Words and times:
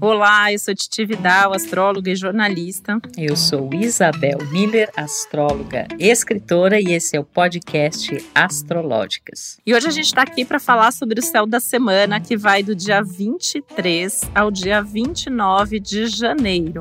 Olá, 0.00 0.52
eu 0.52 0.58
sou 0.60 0.74
Titi 0.74 1.04
Vidal, 1.04 1.52
astróloga 1.52 2.08
e 2.08 2.14
jornalista. 2.14 3.00
Eu 3.16 3.34
sou 3.36 3.68
Isabel 3.74 4.38
Miller, 4.52 4.88
astróloga, 4.96 5.88
escritora, 5.98 6.80
e 6.80 6.92
esse 6.92 7.16
é 7.16 7.20
o 7.20 7.24
podcast 7.24 8.24
Astrológicas. 8.32 9.58
E 9.66 9.74
hoje 9.74 9.88
a 9.88 9.90
gente 9.90 10.06
está 10.06 10.22
aqui 10.22 10.44
para 10.44 10.60
falar 10.60 10.92
sobre 10.92 11.18
o 11.18 11.22
céu 11.22 11.46
da 11.46 11.58
semana, 11.58 12.20
que 12.20 12.36
vai 12.36 12.62
do 12.62 12.76
dia 12.76 13.02
23 13.02 14.30
ao 14.34 14.52
dia 14.52 14.80
29 14.80 15.80
de 15.80 16.06
janeiro. 16.06 16.78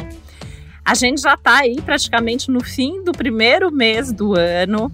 A 0.85 0.93
gente 0.93 1.21
já 1.21 1.33
está 1.33 1.57
aí 1.57 1.81
praticamente 1.81 2.51
no 2.51 2.63
fim 2.63 3.03
do 3.03 3.11
primeiro 3.11 3.71
mês 3.71 4.11
do 4.11 4.35
ano 4.35 4.91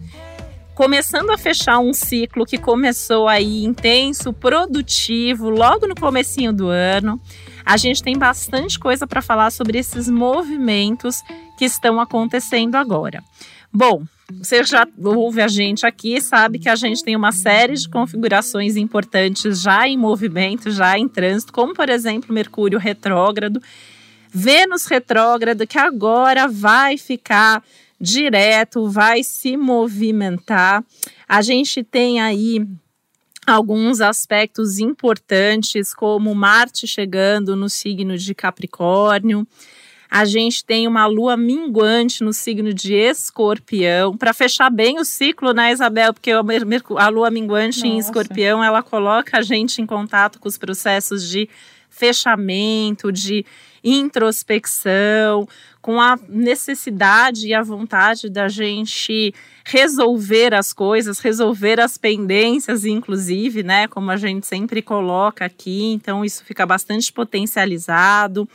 começando 0.73 1.29
a 1.29 1.37
fechar 1.37 1.79
um 1.79 1.93
ciclo 1.93 2.45
que 2.45 2.57
começou 2.57 3.27
aí 3.27 3.63
intenso, 3.63 4.33
produtivo, 4.33 5.49
logo 5.49 5.87
no 5.87 5.95
comecinho 5.95 6.51
do 6.51 6.67
ano. 6.67 7.21
A 7.65 7.77
gente 7.77 8.03
tem 8.03 8.17
bastante 8.17 8.77
coisa 8.77 9.07
para 9.07 9.21
falar 9.21 9.51
sobre 9.51 9.77
esses 9.77 10.09
movimentos 10.09 11.21
que 11.57 11.65
estão 11.65 11.99
acontecendo 11.99 12.75
agora. 12.75 13.23
Bom, 13.71 14.03
você 14.31 14.63
já 14.63 14.87
ouve 15.03 15.41
a 15.41 15.47
gente 15.47 15.85
aqui, 15.85 16.21
sabe 16.21 16.59
que 16.59 16.69
a 16.69 16.75
gente 16.75 17.03
tem 17.03 17.15
uma 17.15 17.31
série 17.31 17.73
de 17.73 17.89
configurações 17.89 18.75
importantes 18.75 19.61
já 19.61 19.87
em 19.87 19.97
movimento, 19.97 20.71
já 20.71 20.97
em 20.97 21.07
trânsito, 21.07 21.53
como 21.53 21.73
por 21.73 21.89
exemplo 21.89 22.33
Mercúrio 22.33 22.79
retrógrado, 22.79 23.61
Vênus 24.35 24.85
retrógrado, 24.87 25.67
que 25.67 25.77
agora 25.77 26.47
vai 26.47 26.97
ficar 26.97 27.63
direto, 28.01 28.89
vai 28.89 29.23
se 29.23 29.55
movimentar. 29.55 30.83
A 31.29 31.41
gente 31.41 31.83
tem 31.83 32.19
aí 32.19 32.65
alguns 33.45 34.01
aspectos 34.01 34.79
importantes, 34.79 35.93
como 35.93 36.33
Marte 36.33 36.87
chegando 36.87 37.55
no 37.55 37.69
signo 37.69 38.17
de 38.17 38.33
Capricórnio. 38.33 39.47
A 40.09 40.25
gente 40.25 40.63
tem 40.63 40.87
uma 40.87 41.07
lua 41.07 41.35
minguante 41.35 42.23
no 42.23 42.31
signo 42.31 42.71
de 42.71 42.93
Escorpião. 42.93 44.15
Para 44.15 44.31
fechar 44.31 44.69
bem 44.69 44.99
o 44.99 45.03
ciclo, 45.03 45.53
né, 45.53 45.71
Isabel? 45.71 46.13
Porque 46.13 46.31
a 46.31 47.09
lua 47.09 47.31
minguante 47.31 47.79
Nossa. 47.79 47.87
em 47.87 47.97
Escorpião 47.97 48.63
ela 48.63 48.83
coloca 48.83 49.39
a 49.39 49.41
gente 49.41 49.81
em 49.81 49.87
contato 49.87 50.39
com 50.39 50.47
os 50.47 50.57
processos 50.57 51.27
de 51.27 51.49
fechamento, 51.89 53.11
de 53.11 53.43
introspecção, 53.83 55.47
com 55.81 55.99
a 55.99 56.17
necessidade 56.29 57.47
e 57.47 57.53
a 57.53 57.61
vontade 57.61 58.29
da 58.29 58.47
gente 58.47 59.33
resolver 59.65 60.53
as 60.53 60.71
coisas, 60.71 61.19
resolver 61.19 61.79
as 61.79 61.97
pendências, 61.97 62.85
inclusive, 62.85 63.63
né? 63.63 63.87
Como 63.87 64.09
a 64.09 64.15
gente 64.15 64.47
sempre 64.47 64.81
coloca 64.81 65.43
aqui, 65.43 65.91
então 65.91 66.23
isso 66.23 66.43
fica 66.45 66.65
bastante 66.65 67.11
potencializado. 67.11 68.47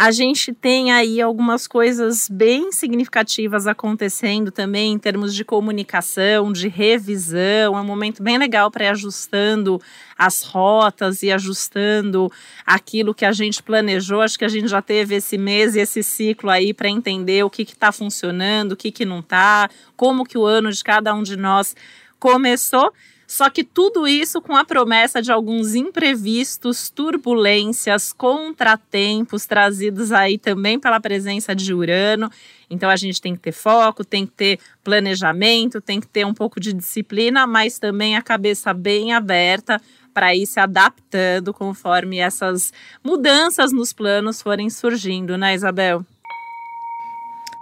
A 0.00 0.12
gente 0.12 0.52
tem 0.52 0.92
aí 0.92 1.20
algumas 1.20 1.66
coisas 1.66 2.28
bem 2.28 2.70
significativas 2.70 3.66
acontecendo 3.66 4.52
também 4.52 4.92
em 4.92 4.98
termos 4.98 5.34
de 5.34 5.44
comunicação, 5.44 6.52
de 6.52 6.68
revisão. 6.68 7.76
É 7.76 7.80
um 7.80 7.84
momento 7.84 8.22
bem 8.22 8.38
legal 8.38 8.70
para 8.70 8.84
ir 8.84 8.88
ajustando 8.90 9.82
as 10.16 10.44
rotas 10.44 11.24
e 11.24 11.32
ajustando 11.32 12.30
aquilo 12.64 13.12
que 13.12 13.24
a 13.24 13.32
gente 13.32 13.60
planejou. 13.60 14.20
Acho 14.20 14.38
que 14.38 14.44
a 14.44 14.48
gente 14.48 14.68
já 14.68 14.80
teve 14.80 15.16
esse 15.16 15.36
mês 15.36 15.74
e 15.74 15.80
esse 15.80 16.00
ciclo 16.04 16.48
aí 16.48 16.72
para 16.72 16.88
entender 16.88 17.44
o 17.44 17.50
que 17.50 17.62
está 17.62 17.90
funcionando, 17.90 18.72
o 18.72 18.76
que, 18.76 18.92
que 18.92 19.04
não 19.04 19.18
está, 19.18 19.68
como 19.96 20.24
que 20.24 20.38
o 20.38 20.46
ano 20.46 20.70
de 20.70 20.84
cada 20.84 21.12
um 21.12 21.24
de 21.24 21.36
nós 21.36 21.74
começou. 22.20 22.92
Só 23.28 23.50
que 23.50 23.62
tudo 23.62 24.08
isso 24.08 24.40
com 24.40 24.56
a 24.56 24.64
promessa 24.64 25.20
de 25.20 25.30
alguns 25.30 25.74
imprevistos, 25.74 26.88
turbulências, 26.88 28.10
contratempos 28.10 29.44
trazidos 29.44 30.12
aí 30.12 30.38
também 30.38 30.80
pela 30.80 30.98
presença 30.98 31.54
de 31.54 31.74
Urano. 31.74 32.30
Então 32.70 32.88
a 32.88 32.96
gente 32.96 33.20
tem 33.20 33.34
que 33.34 33.40
ter 33.40 33.52
foco, 33.52 34.02
tem 34.02 34.24
que 34.24 34.32
ter 34.32 34.58
planejamento, 34.82 35.78
tem 35.78 36.00
que 36.00 36.06
ter 36.06 36.24
um 36.24 36.32
pouco 36.32 36.58
de 36.58 36.72
disciplina, 36.72 37.46
mas 37.46 37.78
também 37.78 38.16
a 38.16 38.22
cabeça 38.22 38.72
bem 38.72 39.12
aberta 39.12 39.78
para 40.14 40.34
ir 40.34 40.46
se 40.46 40.58
adaptando 40.58 41.52
conforme 41.52 42.18
essas 42.18 42.72
mudanças 43.04 43.72
nos 43.72 43.92
planos 43.92 44.40
forem 44.40 44.70
surgindo, 44.70 45.36
né, 45.36 45.54
Isabel? 45.54 46.02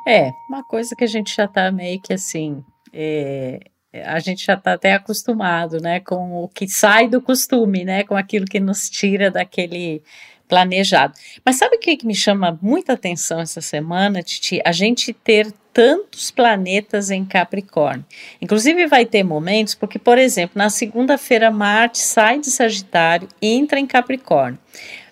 É, 0.06 0.30
uma 0.48 0.62
coisa 0.62 0.94
que 0.94 1.02
a 1.02 1.08
gente 1.08 1.34
já 1.34 1.46
está 1.46 1.72
meio 1.72 2.00
que 2.00 2.12
assim. 2.12 2.64
É, 2.92 3.58
a 4.04 4.18
gente 4.18 4.44
já 4.44 4.54
está 4.54 4.74
até 4.74 4.94
acostumado, 4.94 5.80
né, 5.80 6.00
com 6.00 6.42
o 6.42 6.48
que 6.48 6.68
sai 6.68 7.08
do 7.08 7.20
costume, 7.20 7.84
né, 7.84 8.04
com 8.04 8.16
aquilo 8.16 8.46
que 8.46 8.60
nos 8.60 8.90
tira 8.90 9.30
daquele 9.30 10.02
planejado. 10.48 11.14
Mas 11.44 11.56
sabe 11.56 11.76
o 11.76 11.80
que, 11.80 11.96
que 11.96 12.06
me 12.06 12.14
chama 12.14 12.58
muita 12.62 12.92
atenção 12.92 13.40
essa 13.40 13.60
semana, 13.60 14.22
Titi? 14.22 14.60
A 14.64 14.72
gente 14.72 15.12
ter 15.12 15.52
tantos 15.72 16.30
planetas 16.30 17.10
em 17.10 17.24
Capricórnio. 17.24 18.04
Inclusive 18.40 18.86
vai 18.86 19.04
ter 19.04 19.22
momentos, 19.22 19.74
porque, 19.74 19.98
por 19.98 20.16
exemplo, 20.16 20.52
na 20.56 20.70
segunda-feira 20.70 21.50
Marte 21.50 21.98
sai 21.98 22.38
de 22.38 22.50
Sagitário 22.50 23.28
e 23.42 23.48
entra 23.48 23.78
em 23.78 23.86
Capricórnio. 23.86 24.58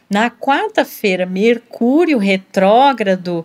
Na 0.08 0.30
quarta-feira, 0.30 1.26
Mercúrio 1.26 2.18
retrógrado 2.18 3.44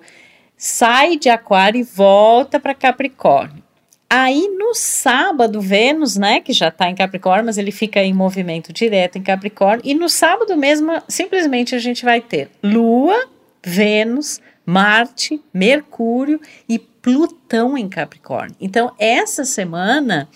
sai 0.56 1.18
de 1.18 1.30
Aquário 1.30 1.80
e 1.80 1.84
volta 1.84 2.60
para 2.60 2.74
Capricórnio. 2.74 3.64
Aí 4.12 4.48
no 4.58 4.74
sábado, 4.74 5.62
Vênus, 5.62 6.18
né, 6.18 6.40
que 6.40 6.52
já 6.52 6.70
está 6.70 6.90
em 6.90 6.96
Capricórnio, 6.96 7.46
mas 7.46 7.60
ele 7.60 7.72
fica 7.72 8.02
em 8.02 8.12
movimento 8.12 8.74
direto 8.74 9.18
em 9.18 9.22
Capricórnio, 9.22 9.82
e 9.86 9.94
no 9.94 10.10
sábado 10.10 10.58
mesmo, 10.58 10.92
simplesmente 11.08 11.76
a 11.76 11.80
gente 11.80 12.04
vai 12.04 12.20
ter 12.20 12.50
Lua, 12.64 13.28
Vênus, 13.64 14.42
Marte, 14.66 15.40
Mercúrio 15.54 16.42
e 16.68 16.80
Plutão 16.80 17.78
em 17.78 17.88
Capricórnio. 17.88 18.56
Então, 18.60 18.92
essa 18.98 19.46
semana 19.46 20.28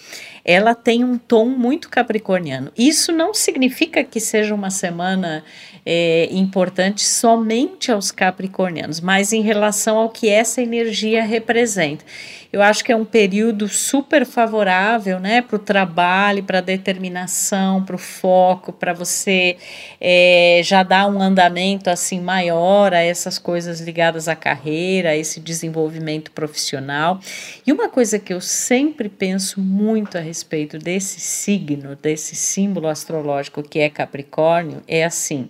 ela 0.45 0.75
tem 0.75 1.03
um 1.03 1.17
tom 1.17 1.45
muito 1.45 1.89
capricorniano. 1.89 2.71
Isso 2.77 3.11
não 3.11 3.33
significa 3.33 4.03
que 4.03 4.19
seja 4.19 4.53
uma 4.53 4.69
semana 4.69 5.43
é, 5.85 6.27
importante 6.31 7.05
somente 7.05 7.91
aos 7.91 8.11
capricornianos, 8.11 8.99
mas 8.99 9.31
em 9.31 9.41
relação 9.41 9.97
ao 9.97 10.09
que 10.09 10.29
essa 10.29 10.61
energia 10.61 11.23
representa. 11.23 12.03
Eu 12.51 12.61
acho 12.61 12.83
que 12.83 12.91
é 12.91 12.95
um 12.95 13.03
período 13.03 13.67
super 13.67 14.27
favorável, 14.27 15.19
né, 15.19 15.41
para 15.41 15.55
o 15.55 15.59
trabalho, 15.59 16.43
para 16.43 16.59
a 16.59 16.61
determinação, 16.61 17.83
para 17.83 17.95
o 17.95 17.99
foco, 17.99 18.71
para 18.71 18.93
você 18.93 19.57
é, 19.99 20.61
já 20.63 20.83
dar 20.83 21.07
um 21.07 21.19
andamento 21.19 21.89
assim 21.89 22.21
maior 22.21 22.93
a 22.93 22.99
essas 22.99 23.39
coisas 23.39 23.81
ligadas 23.81 24.27
à 24.27 24.35
carreira, 24.35 25.09
a 25.09 25.17
esse 25.17 25.39
desenvolvimento 25.39 26.31
profissional. 26.31 27.19
E 27.65 27.71
uma 27.71 27.89
coisa 27.89 28.19
que 28.19 28.31
eu 28.31 28.39
sempre 28.39 29.09
penso 29.09 29.59
muito 29.59 30.15
a 30.15 30.21
respeito 30.21 30.32
desse 30.79 31.19
signo, 31.19 31.95
desse 31.95 32.35
símbolo 32.35 32.87
astrológico 32.87 33.61
que 33.61 33.79
é 33.79 33.89
Capricórnio, 33.89 34.81
é 34.87 35.03
assim 35.03 35.49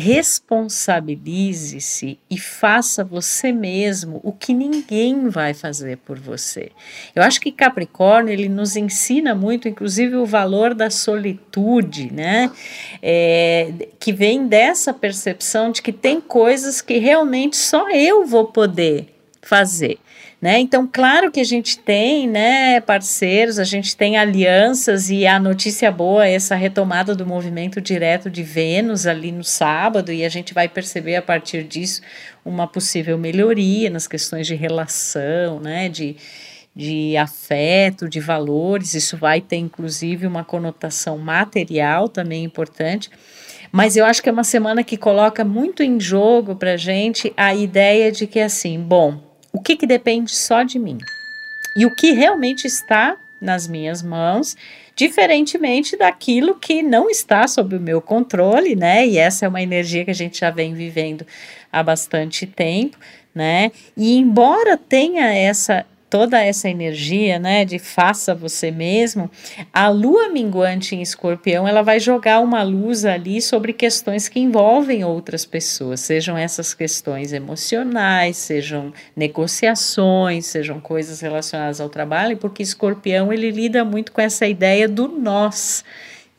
responsabilize-se 0.00 2.18
e 2.30 2.38
faça 2.38 3.04
você 3.04 3.52
mesmo 3.52 4.18
o 4.24 4.32
que 4.32 4.54
ninguém 4.54 5.28
vai 5.28 5.52
fazer 5.52 5.98
por 5.98 6.18
você. 6.18 6.70
Eu 7.14 7.22
acho 7.22 7.38
que 7.40 7.52
Capricórnio 7.52 8.32
ele 8.32 8.48
nos 8.48 8.76
ensina 8.76 9.34
muito, 9.34 9.68
inclusive 9.68 10.16
o 10.16 10.24
valor 10.24 10.74
da 10.74 10.88
solitude, 10.88 12.10
né? 12.12 12.50
É, 13.02 13.72
que 13.98 14.12
vem 14.12 14.46
dessa 14.46 14.94
percepção 14.94 15.70
de 15.70 15.82
que 15.82 15.92
tem 15.92 16.20
coisas 16.20 16.80
que 16.80 16.98
realmente 16.98 17.56
só 17.56 17.90
eu 17.90 18.24
vou 18.24 18.46
poder 18.46 19.19
fazer. 19.42 19.98
Né? 20.40 20.58
Então, 20.58 20.88
claro 20.90 21.30
que 21.30 21.38
a 21.38 21.44
gente 21.44 21.78
tem 21.78 22.26
né, 22.26 22.80
parceiros, 22.80 23.58
a 23.58 23.64
gente 23.64 23.94
tem 23.94 24.16
alianças, 24.16 25.10
e 25.10 25.26
a 25.26 25.38
notícia 25.38 25.90
boa 25.92 26.26
é 26.26 26.32
essa 26.32 26.54
retomada 26.54 27.14
do 27.14 27.26
movimento 27.26 27.78
direto 27.78 28.30
de 28.30 28.42
Vênus 28.42 29.06
ali 29.06 29.32
no 29.32 29.44
sábado, 29.44 30.10
e 30.10 30.24
a 30.24 30.30
gente 30.30 30.54
vai 30.54 30.66
perceber 30.66 31.16
a 31.16 31.22
partir 31.22 31.62
disso 31.62 32.00
uma 32.42 32.66
possível 32.66 33.18
melhoria 33.18 33.90
nas 33.90 34.06
questões 34.06 34.46
de 34.46 34.54
relação, 34.54 35.60
né, 35.60 35.90
de, 35.90 36.16
de 36.74 37.18
afeto, 37.18 38.08
de 38.08 38.18
valores. 38.18 38.94
Isso 38.94 39.18
vai 39.18 39.42
ter, 39.42 39.56
inclusive, 39.56 40.26
uma 40.26 40.42
conotação 40.42 41.18
material 41.18 42.08
também 42.08 42.44
importante. 42.44 43.10
Mas 43.70 43.94
eu 43.94 44.06
acho 44.06 44.22
que 44.22 44.28
é 44.30 44.32
uma 44.32 44.42
semana 44.42 44.82
que 44.82 44.96
coloca 44.96 45.44
muito 45.44 45.82
em 45.82 46.00
jogo 46.00 46.56
para 46.56 46.78
gente 46.78 47.30
a 47.36 47.54
ideia 47.54 48.10
de 48.10 48.26
que, 48.26 48.40
assim, 48.40 48.80
bom 48.80 49.29
o 49.52 49.60
que, 49.60 49.76
que 49.76 49.86
depende 49.86 50.34
só 50.34 50.62
de 50.62 50.78
mim 50.78 50.98
e 51.76 51.86
o 51.86 51.94
que 51.94 52.12
realmente 52.12 52.66
está 52.66 53.16
nas 53.40 53.66
minhas 53.66 54.02
mãos, 54.02 54.56
diferentemente 54.94 55.96
daquilo 55.96 56.56
que 56.56 56.82
não 56.82 57.08
está 57.08 57.48
sob 57.48 57.76
o 57.76 57.80
meu 57.80 58.02
controle, 58.02 58.76
né? 58.76 59.06
E 59.06 59.16
essa 59.16 59.46
é 59.46 59.48
uma 59.48 59.62
energia 59.62 60.04
que 60.04 60.10
a 60.10 60.14
gente 60.14 60.40
já 60.40 60.50
vem 60.50 60.74
vivendo 60.74 61.26
há 61.72 61.82
bastante 61.82 62.46
tempo, 62.46 62.98
né? 63.34 63.72
E 63.96 64.18
embora 64.18 64.76
tenha 64.76 65.32
essa 65.32 65.86
toda 66.10 66.42
essa 66.42 66.68
energia, 66.68 67.38
né, 67.38 67.64
de 67.64 67.78
faça 67.78 68.34
você 68.34 68.72
mesmo, 68.72 69.30
a 69.72 69.88
lua 69.88 70.28
minguante 70.28 70.96
em 70.96 71.00
escorpião, 71.00 71.68
ela 71.68 71.82
vai 71.82 72.00
jogar 72.00 72.40
uma 72.40 72.64
luz 72.64 73.04
ali 73.04 73.40
sobre 73.40 73.72
questões 73.72 74.28
que 74.28 74.40
envolvem 74.40 75.04
outras 75.04 75.46
pessoas, 75.46 76.00
sejam 76.00 76.36
essas 76.36 76.74
questões 76.74 77.32
emocionais, 77.32 78.36
sejam 78.36 78.92
negociações, 79.14 80.46
sejam 80.46 80.80
coisas 80.80 81.20
relacionadas 81.20 81.80
ao 81.80 81.88
trabalho, 81.88 82.36
porque 82.36 82.62
escorpião 82.62 83.32
ele 83.32 83.50
lida 83.52 83.84
muito 83.84 84.10
com 84.10 84.20
essa 84.20 84.46
ideia 84.46 84.88
do 84.88 85.06
nós 85.06 85.84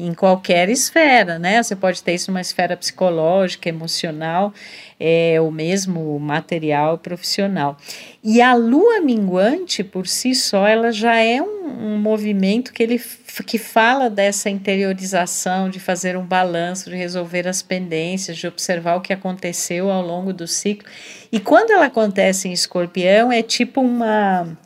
em 0.06 0.14
qualquer 0.14 0.70
esfera, 0.70 1.38
né? 1.38 1.62
Você 1.62 1.76
pode 1.76 2.02
ter 2.02 2.14
isso 2.14 2.32
numa 2.32 2.42
esfera 2.42 2.76
psicológica, 2.76 3.70
emocional, 3.70 4.54
é, 5.00 5.40
ou 5.40 5.52
mesmo 5.52 6.20
material, 6.20 6.98
profissional. 6.98 7.78
E 8.24 8.42
a 8.42 8.54
lua 8.54 9.00
minguante, 9.02 9.84
por 9.84 10.08
si 10.08 10.34
só, 10.34 10.68
ela 10.68 10.92
já 10.92 11.16
é 11.16 11.42
um, 11.42 11.94
um 11.94 11.98
movimento 11.98 12.74
que 12.74 12.82
ele 12.82 13.02
que 13.46 13.58
fala 13.58 14.10
dessa 14.10 14.50
interiorização, 14.50 15.70
de 15.70 15.80
fazer 15.80 16.18
um 16.18 16.26
balanço, 16.26 16.90
de 16.90 16.96
resolver 16.98 17.48
as 17.48 17.62
pendências, 17.62 18.38
de 18.38 18.46
observar 18.46 18.98
o 18.98 19.02
que 19.02 19.14
aconteceu 19.14 19.90
ao 19.90 20.06
longo 20.06 20.34
do 20.34 20.46
ciclo. 20.48 20.90
E 21.32 21.40
quando 21.40 21.72
ela 21.72 21.86
acontece 21.86 22.50
em 22.50 22.52
escorpião, 22.52 23.32
é 23.32 23.42
tipo 23.42 23.80
uma 23.80 24.58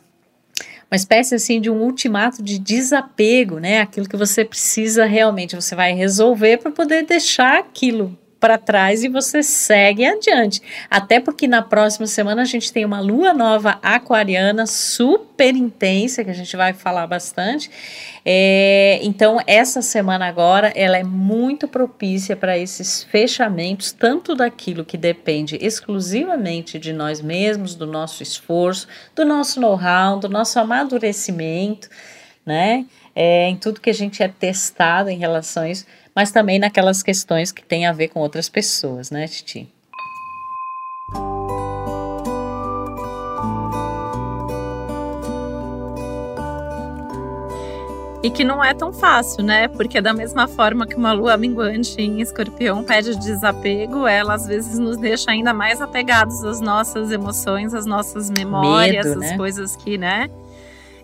uma 0.90 0.96
espécie 0.96 1.34
assim 1.34 1.60
de 1.60 1.68
um 1.68 1.82
ultimato 1.82 2.42
de 2.42 2.58
desapego, 2.58 3.58
né? 3.58 3.80
Aquilo 3.80 4.08
que 4.08 4.16
você 4.16 4.44
precisa 4.44 5.04
realmente, 5.04 5.56
você 5.56 5.74
vai 5.74 5.92
resolver 5.92 6.58
para 6.58 6.70
poder 6.70 7.04
deixar 7.04 7.58
aquilo 7.58 8.16
para 8.38 8.58
trás 8.58 9.02
e 9.02 9.08
você 9.08 9.42
segue 9.42 10.04
adiante. 10.04 10.60
Até 10.90 11.18
porque 11.20 11.48
na 11.48 11.62
próxima 11.62 12.06
semana 12.06 12.42
a 12.42 12.44
gente 12.44 12.72
tem 12.72 12.84
uma 12.84 13.00
lua 13.00 13.32
nova 13.32 13.78
aquariana 13.82 14.66
super 14.66 15.54
intensa, 15.54 16.22
que 16.22 16.30
a 16.30 16.34
gente 16.34 16.56
vai 16.56 16.72
falar 16.72 17.06
bastante. 17.06 17.70
É, 18.24 18.98
então, 19.02 19.38
essa 19.46 19.80
semana 19.80 20.26
agora, 20.26 20.72
ela 20.74 20.98
é 20.98 21.04
muito 21.04 21.66
propícia 21.66 22.36
para 22.36 22.58
esses 22.58 23.04
fechamentos, 23.04 23.92
tanto 23.92 24.34
daquilo 24.34 24.84
que 24.84 24.96
depende 24.96 25.58
exclusivamente 25.60 26.78
de 26.78 26.92
nós 26.92 27.20
mesmos, 27.20 27.74
do 27.74 27.86
nosso 27.86 28.22
esforço, 28.22 28.86
do 29.14 29.24
nosso 29.24 29.60
know-how, 29.60 30.18
do 30.18 30.28
nosso 30.28 30.58
amadurecimento, 30.58 31.88
né? 32.44 32.84
É, 33.14 33.48
em 33.48 33.56
tudo 33.56 33.80
que 33.80 33.88
a 33.88 33.94
gente 33.94 34.22
é 34.22 34.28
testado 34.28 35.08
em 35.08 35.16
relação 35.16 35.62
a 35.62 35.70
isso, 35.70 35.86
mas 36.16 36.32
também 36.32 36.58
naquelas 36.58 37.02
questões 37.02 37.52
que 37.52 37.62
têm 37.62 37.84
a 37.84 37.92
ver 37.92 38.08
com 38.08 38.20
outras 38.20 38.48
pessoas, 38.48 39.10
né, 39.10 39.28
Titi? 39.28 39.68
E 48.22 48.30
que 48.30 48.42
não 48.42 48.64
é 48.64 48.74
tão 48.74 48.92
fácil, 48.92 49.44
né? 49.44 49.68
Porque 49.68 50.00
da 50.00 50.12
mesma 50.12 50.48
forma 50.48 50.84
que 50.86 50.96
uma 50.96 51.12
lua 51.12 51.36
minguante 51.36 52.00
em 52.00 52.20
escorpião 52.20 52.82
pede 52.82 53.14
desapego, 53.16 54.04
ela 54.04 54.34
às 54.34 54.46
vezes 54.46 54.78
nos 54.78 54.96
deixa 54.96 55.30
ainda 55.30 55.52
mais 55.52 55.80
apegados 55.80 56.42
às 56.42 56.60
nossas 56.60 57.12
emoções, 57.12 57.72
às 57.72 57.86
nossas 57.86 58.28
memórias, 58.30 59.06
Medo, 59.06 59.22
às 59.22 59.30
né? 59.30 59.36
coisas 59.36 59.76
que, 59.76 59.96
né? 59.96 60.28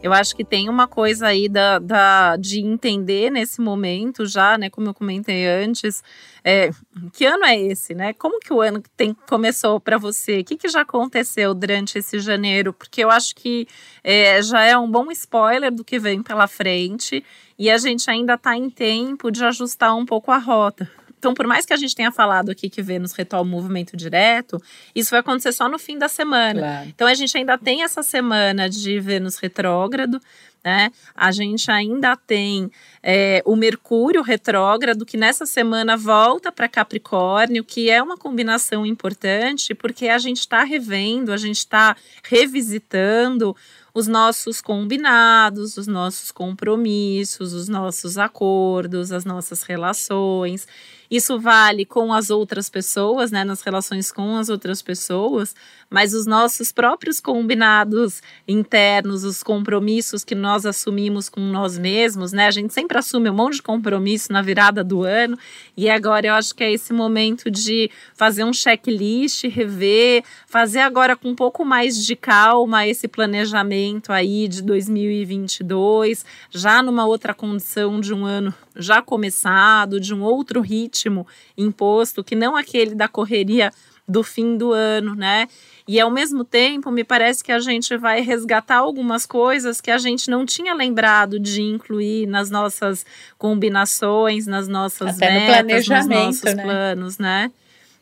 Eu 0.03 0.13
acho 0.13 0.35
que 0.35 0.45
tem 0.45 0.69
uma 0.69 0.89
coisa 0.89 1.29
aí 1.29 1.49
da, 1.49 1.79
da, 1.79 2.37
de 2.37 2.61
entender 2.61 3.31
nesse 3.31 3.61
momento 3.61 4.27
já, 4.27 4.59
né? 4.59 4.69
Como 4.69 4.89
eu 4.89 4.95
comentei 4.95 5.47
antes, 5.47 6.03
é, 6.43 6.71
que 7.13 7.25
ano 7.25 7.45
é 7.45 7.57
esse, 7.57 7.95
né? 7.95 8.13
Como 8.13 8.41
que 8.41 8.53
o 8.53 8.61
ano 8.61 8.83
tem, 8.97 9.15
começou 9.29 9.79
para 9.79 9.97
você? 9.99 10.41
O 10.41 10.45
que, 10.45 10.57
que 10.57 10.69
já 10.69 10.81
aconteceu 10.81 11.55
durante 11.55 11.99
esse 11.99 12.19
janeiro? 12.19 12.73
Porque 12.73 13.05
eu 13.05 13.11
acho 13.11 13.33
que 13.37 13.69
é, 14.03 14.43
já 14.43 14.65
é 14.65 14.77
um 14.77 14.91
bom 14.91 15.09
spoiler 15.13 15.71
do 15.71 15.85
que 15.85 16.01
vem 16.01 16.21
pela 16.21 16.49
frente 16.49 17.25
e 17.57 17.71
a 17.71 17.79
gente 17.79 18.11
ainda 18.11 18.35
está 18.35 18.57
em 18.57 18.69
tempo 18.69 19.31
de 19.31 19.45
ajustar 19.45 19.95
um 19.95 20.05
pouco 20.05 20.33
a 20.33 20.39
rota. 20.39 20.91
Então, 21.23 21.35
por 21.35 21.47
mais 21.47 21.65
que 21.65 21.73
a 21.73 21.77
gente 21.77 21.95
tenha 21.95 22.11
falado 22.11 22.51
aqui 22.51 22.69
que 22.69 22.83
Vênus 22.83 23.13
retoma 23.13 23.43
o 23.43 23.45
movimento 23.45 23.97
direto, 23.97 24.61
isso 24.93 25.13
vai 25.13 25.21
acontecer 25.21 25.53
só 25.53 25.69
no 25.69 25.79
fim 25.79 25.97
da 25.97 26.09
semana. 26.09 26.59
Claro. 26.59 26.89
Então, 26.89 27.07
a 27.07 27.15
gente 27.15 27.39
ainda 27.39 27.57
tem 27.57 27.85
essa 27.85 28.03
semana 28.03 28.69
de 28.69 28.99
Vênus 28.99 29.37
retrógrado, 29.37 30.21
né? 30.65 30.91
A 31.15 31.33
gente 31.33 31.71
ainda 31.71 32.17
tem 32.17 32.71
é, 33.03 33.43
o 33.45 33.57
Mercúrio 33.57 34.23
retrógrado, 34.23 35.05
que 35.05 35.17
nessa 35.17 35.45
semana 35.45 35.97
volta 35.97 36.53
para 36.53 36.69
Capricórnio, 36.69 37.65
que 37.65 37.91
é 37.91 38.03
uma 38.03 38.17
combinação 38.17 38.87
importante, 38.87 39.75
porque 39.75 40.09
a 40.09 40.19
gente 40.19 40.41
está 40.41 40.63
revendo, 40.63 41.33
a 41.33 41.37
gente 41.37 41.59
está 41.59 41.97
revisitando 42.23 43.57
os 43.95 44.07
nossos 44.07 44.61
combinados, 44.61 45.77
os 45.77 45.87
nossos 45.87 46.33
compromissos, 46.33 47.53
os 47.53 47.69
nossos 47.69 48.17
acordos, 48.17 49.13
as 49.13 49.25
nossas 49.25 49.63
relações. 49.63 50.67
Isso 51.11 51.39
vale 51.39 51.85
com 51.85 52.11
as 52.11 52.31
outras 52.31 52.71
pessoas, 52.71 53.31
né, 53.31 53.45
nas 53.45 53.61
relações 53.61 54.11
com 54.11 54.35
as 54.39 54.49
outras 54.49 54.81
pessoas, 54.81 55.55
mas 55.91 56.15
os 56.15 56.25
nossos 56.25 56.73
próprios 56.73 57.21
combinados 57.21 58.23
internos, 58.49 59.23
os 59.23 59.43
compromissos 59.43 60.25
que 60.25 60.35
nós 60.35 60.52
assumimos 60.65 61.29
com 61.29 61.41
nós 61.41 61.79
mesmos, 61.79 62.33
né? 62.33 62.47
A 62.47 62.51
gente 62.51 62.73
sempre 62.73 62.99
assume 62.99 63.31
um 63.31 63.35
monte 63.35 63.57
de 63.57 63.63
compromisso 63.63 64.33
na 64.33 64.43
virada 64.43 64.85
do 64.85 65.03
ano, 65.03 65.39
e 65.77 65.89
agora 65.89 66.27
eu 66.27 66.35
acho 66.35 66.55
que 66.55 66.63
é 66.63 66.73
esse 66.73 66.93
momento 66.93 67.51
de 67.51 67.91
fazer 68.15 68.45
um 68.45 68.53
checklist, 68.53 69.45
rever, 69.45 70.23
fazer 70.47 70.81
agora 70.81 71.17
com 71.17 71.31
um 71.31 71.35
pouco 71.35 71.65
mais 71.65 72.05
de 72.05 72.15
calma 72.15 72.87
esse 72.87 73.09
planejamento 73.09 74.13
aí 74.13 74.47
de 74.47 74.63
2022, 74.63 76.25
já 76.51 76.83
numa 76.83 77.07
outra 77.07 77.35
condição 77.35 78.01
de 78.01 78.13
um 78.13 78.25
ano 78.25 78.55
já 78.77 79.03
começado, 79.03 80.01
de 80.01 80.15
um 80.15 80.23
outro 80.23 80.61
ritmo 80.61 81.27
imposto, 81.57 82.25
que 82.25 82.35
não 82.35 82.57
aquele 82.57 82.95
da 82.95 83.09
correria 83.09 83.73
do 84.07 84.23
fim 84.23 84.57
do 84.57 84.73
ano, 84.73 85.15
né? 85.15 85.49
E 85.87 86.01
ao 86.01 86.11
mesmo 86.11 86.45
tempo, 86.45 86.91
me 86.91 87.05
parece 87.05 87.43
que 87.43 87.53
a 87.53 87.59
gente 87.59 87.97
vai 87.97 88.21
resgatar 88.21 88.77
algumas 88.77 89.27
coisas 89.27 89.81
que 89.81 89.91
a 89.91 89.99
gente 89.99 90.31
não 90.31 90.45
tinha 90.45 90.75
lembrado 90.75 91.39
de 91.39 91.63
incluir 91.63 92.27
nas 92.27 92.51
nossas 92.51 93.05
combinações, 93.39 94.47
nas 94.47 94.69
nossas 94.69 95.17
até 95.17 95.63
metas, 95.63 95.89
no 95.89 95.97
nos 95.97 96.07
nossos 96.07 96.55
né? 96.55 96.63
planos, 96.63 97.19
né? 97.19 97.51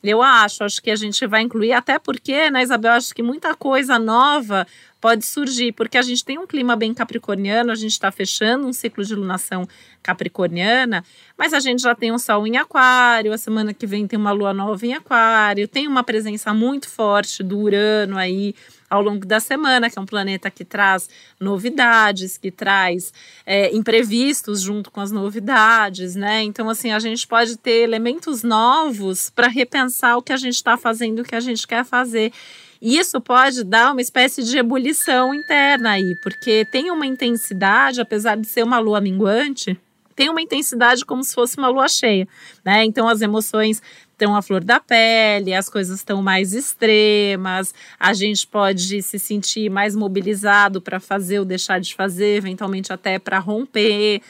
Eu 0.02 0.22
acho, 0.22 0.64
acho 0.64 0.80
que 0.80 0.90
a 0.90 0.96
gente 0.96 1.26
vai 1.26 1.42
incluir, 1.42 1.72
até 1.72 1.98
porque, 1.98 2.50
né, 2.50 2.62
Isabel, 2.62 2.92
acho 2.92 3.14
que 3.14 3.22
muita 3.22 3.54
coisa 3.54 3.98
nova 3.98 4.66
pode 5.00 5.24
surgir, 5.24 5.72
porque 5.72 5.96
a 5.96 6.02
gente 6.02 6.24
tem 6.24 6.38
um 6.38 6.46
clima 6.46 6.76
bem 6.76 6.92
capricorniano, 6.92 7.72
a 7.72 7.74
gente 7.74 7.92
está 7.92 8.12
fechando 8.12 8.66
um 8.66 8.72
ciclo 8.72 9.04
de 9.04 9.14
lunação 9.14 9.66
capricorniana, 10.02 11.04
mas 11.36 11.54
a 11.54 11.60
gente 11.60 11.82
já 11.82 11.94
tem 11.94 12.12
um 12.12 12.18
sol 12.18 12.46
em 12.46 12.56
aquário, 12.56 13.32
a 13.32 13.38
semana 13.38 13.72
que 13.72 13.86
vem 13.86 14.06
tem 14.06 14.18
uma 14.18 14.32
lua 14.32 14.52
nova 14.52 14.86
em 14.86 14.94
aquário, 14.94 15.66
tem 15.66 15.88
uma 15.88 16.04
presença 16.04 16.52
muito 16.52 16.88
forte 16.88 17.42
do 17.42 17.58
Urano 17.58 18.18
aí 18.18 18.54
ao 18.90 19.00
longo 19.00 19.24
da 19.24 19.38
semana, 19.38 19.88
que 19.88 19.98
é 19.98 20.02
um 20.02 20.06
planeta 20.06 20.50
que 20.50 20.64
traz 20.64 21.08
novidades, 21.38 22.36
que 22.36 22.50
traz 22.50 23.12
é, 23.46 23.74
imprevistos 23.74 24.60
junto 24.60 24.90
com 24.90 25.00
as 25.00 25.12
novidades, 25.12 26.16
né? 26.16 26.42
Então, 26.42 26.68
assim, 26.68 26.90
a 26.90 26.98
gente 26.98 27.24
pode 27.26 27.56
ter 27.56 27.82
elementos 27.82 28.42
novos 28.42 29.30
para 29.30 29.46
repensar 29.46 30.16
o 30.16 30.22
que 30.22 30.32
a 30.32 30.36
gente 30.36 30.56
está 30.56 30.76
fazendo, 30.76 31.20
o 31.20 31.24
que 31.24 31.36
a 31.36 31.40
gente 31.40 31.66
quer 31.68 31.84
fazer. 31.84 32.32
Isso 32.80 33.20
pode 33.20 33.62
dar 33.62 33.92
uma 33.92 34.00
espécie 34.00 34.42
de 34.42 34.56
ebulição 34.56 35.34
interna 35.34 35.90
aí, 35.92 36.14
porque 36.22 36.64
tem 36.64 36.90
uma 36.90 37.04
intensidade, 37.04 38.00
apesar 38.00 38.36
de 38.36 38.46
ser 38.46 38.62
uma 38.62 38.78
lua 38.78 39.00
minguante, 39.02 39.78
tem 40.16 40.30
uma 40.30 40.40
intensidade 40.40 41.04
como 41.04 41.22
se 41.22 41.34
fosse 41.34 41.58
uma 41.58 41.68
lua 41.68 41.88
cheia, 41.88 42.26
né? 42.64 42.84
Então 42.84 43.06
as 43.06 43.20
emoções 43.20 43.82
estão 44.12 44.34
à 44.34 44.42
flor 44.42 44.62
da 44.62 44.80
pele, 44.80 45.54
as 45.54 45.68
coisas 45.68 45.98
estão 45.98 46.22
mais 46.22 46.52
extremas, 46.52 47.74
a 47.98 48.12
gente 48.12 48.46
pode 48.46 49.02
se 49.02 49.18
sentir 49.18 49.70
mais 49.70 49.94
mobilizado 49.96 50.80
para 50.80 51.00
fazer 51.00 51.38
ou 51.38 51.44
deixar 51.44 51.80
de 51.80 51.94
fazer, 51.94 52.36
eventualmente 52.36 52.92
até 52.92 53.18
para 53.18 53.38
romper. 53.38 54.20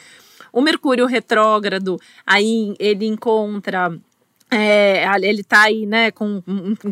O 0.51 0.61
Mercúrio 0.61 1.05
retrógrado, 1.05 1.99
aí 2.25 2.73
ele 2.79 3.05
encontra 3.05 3.97
é, 4.53 5.05
ele 5.21 5.41
está 5.41 5.61
aí, 5.63 5.85
né, 5.85 6.11
com, 6.11 6.43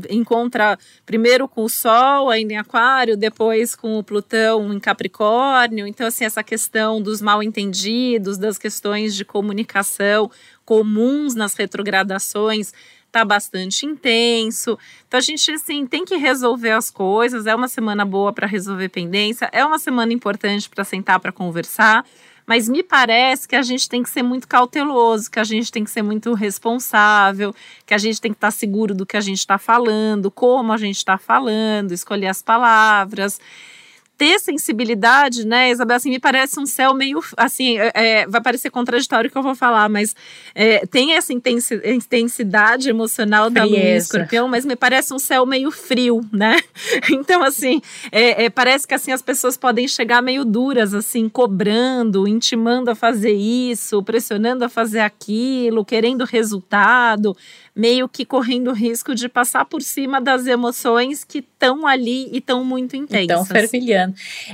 encontra 0.09 0.79
primeiro 1.05 1.45
com 1.45 1.65
o 1.65 1.69
Sol 1.69 2.29
ainda 2.29 2.53
em 2.53 2.57
Aquário, 2.57 3.17
depois 3.17 3.75
com 3.75 3.99
o 3.99 4.03
Plutão 4.03 4.73
em 4.73 4.79
Capricórnio. 4.79 5.85
Então, 5.85 6.07
assim, 6.07 6.23
essa 6.23 6.41
questão 6.41 7.01
dos 7.01 7.21
mal 7.21 7.43
entendidos, 7.43 8.37
das 8.37 8.57
questões 8.57 9.13
de 9.13 9.25
comunicação 9.25 10.31
comuns 10.63 11.35
nas 11.35 11.53
retrogradações, 11.55 12.71
está 13.09 13.25
bastante 13.25 13.85
intenso. 13.85 14.77
Então 15.07 15.17
a 15.17 15.21
gente 15.21 15.51
assim 15.51 15.85
tem 15.85 16.05
que 16.05 16.15
resolver 16.15 16.71
as 16.71 16.89
coisas. 16.89 17.45
É 17.45 17.53
uma 17.53 17.67
semana 17.67 18.05
boa 18.05 18.31
para 18.31 18.47
resolver 18.47 18.87
pendência, 18.89 19.49
é 19.51 19.65
uma 19.65 19.79
semana 19.79 20.13
importante 20.13 20.69
para 20.69 20.83
sentar 20.83 21.19
para 21.19 21.31
conversar. 21.31 22.05
Mas 22.49 22.67
me 22.67 22.81
parece 22.81 23.47
que 23.47 23.55
a 23.55 23.61
gente 23.61 23.87
tem 23.87 24.01
que 24.01 24.09
ser 24.09 24.23
muito 24.23 24.47
cauteloso, 24.47 25.29
que 25.29 25.39
a 25.39 25.43
gente 25.43 25.71
tem 25.71 25.83
que 25.83 25.91
ser 25.91 26.01
muito 26.01 26.33
responsável, 26.33 27.53
que 27.85 27.93
a 27.93 27.97
gente 27.99 28.19
tem 28.19 28.31
que 28.31 28.37
estar 28.37 28.49
seguro 28.49 28.95
do 28.95 29.05
que 29.05 29.15
a 29.15 29.21
gente 29.21 29.37
está 29.37 29.59
falando, 29.59 30.31
como 30.31 30.73
a 30.73 30.77
gente 30.77 30.97
está 30.97 31.15
falando, 31.15 31.91
escolher 31.91 32.25
as 32.25 32.41
palavras. 32.41 33.39
Ter 34.19 34.37
sensibilidade, 34.37 35.47
né, 35.47 35.71
Isabel, 35.71 35.95
assim, 35.95 36.09
me 36.09 36.19
parece 36.19 36.59
um 36.59 36.65
céu 36.65 36.93
meio, 36.93 37.23
assim, 37.37 37.77
é, 37.79 37.91
é 37.93 38.27
vai 38.27 38.41
parecer 38.41 38.69
contraditório 38.69 39.29
o 39.29 39.31
que 39.31 39.37
eu 39.37 39.41
vou 39.41 39.55
falar, 39.55 39.87
mas 39.87 40.13
é, 40.53 40.85
tem 40.85 41.13
essa 41.13 41.31
intensidade 41.31 42.89
emocional 42.89 43.49
da 43.49 43.63
lua 43.63 43.79
escorpião, 43.79 44.49
mas 44.49 44.65
me 44.65 44.75
parece 44.75 45.13
um 45.13 45.19
céu 45.19 45.45
meio 45.45 45.71
frio, 45.71 46.19
né? 46.33 46.59
Então, 47.11 47.43
assim, 47.43 47.81
é, 48.11 48.45
é, 48.45 48.49
parece 48.49 48.87
que, 48.87 48.93
assim, 48.93 49.11
as 49.11 49.21
pessoas 49.21 49.55
podem 49.55 49.87
chegar 49.87 50.21
meio 50.21 50.43
duras, 50.43 50.93
assim, 50.93 51.29
cobrando, 51.29 52.27
intimando 52.27 52.91
a 52.91 52.95
fazer 52.95 53.31
isso, 53.31 54.03
pressionando 54.03 54.65
a 54.65 54.69
fazer 54.69 54.99
aquilo, 54.99 55.85
querendo 55.85 56.25
resultado, 56.25 57.35
meio 57.75 58.09
que 58.09 58.25
correndo 58.25 58.71
o 58.71 58.73
risco 58.73 59.15
de 59.15 59.29
passar 59.29 59.63
por 59.63 59.81
cima 59.81 60.19
das 60.19 60.45
emoções 60.45 61.23
que 61.23 61.39
estão 61.39 61.87
ali 61.87 62.29
e 62.31 62.37
estão 62.37 62.63
muito 62.63 62.95
intensas. 62.95 63.41
Estão 63.41 63.45
fervilhando. 63.45 64.08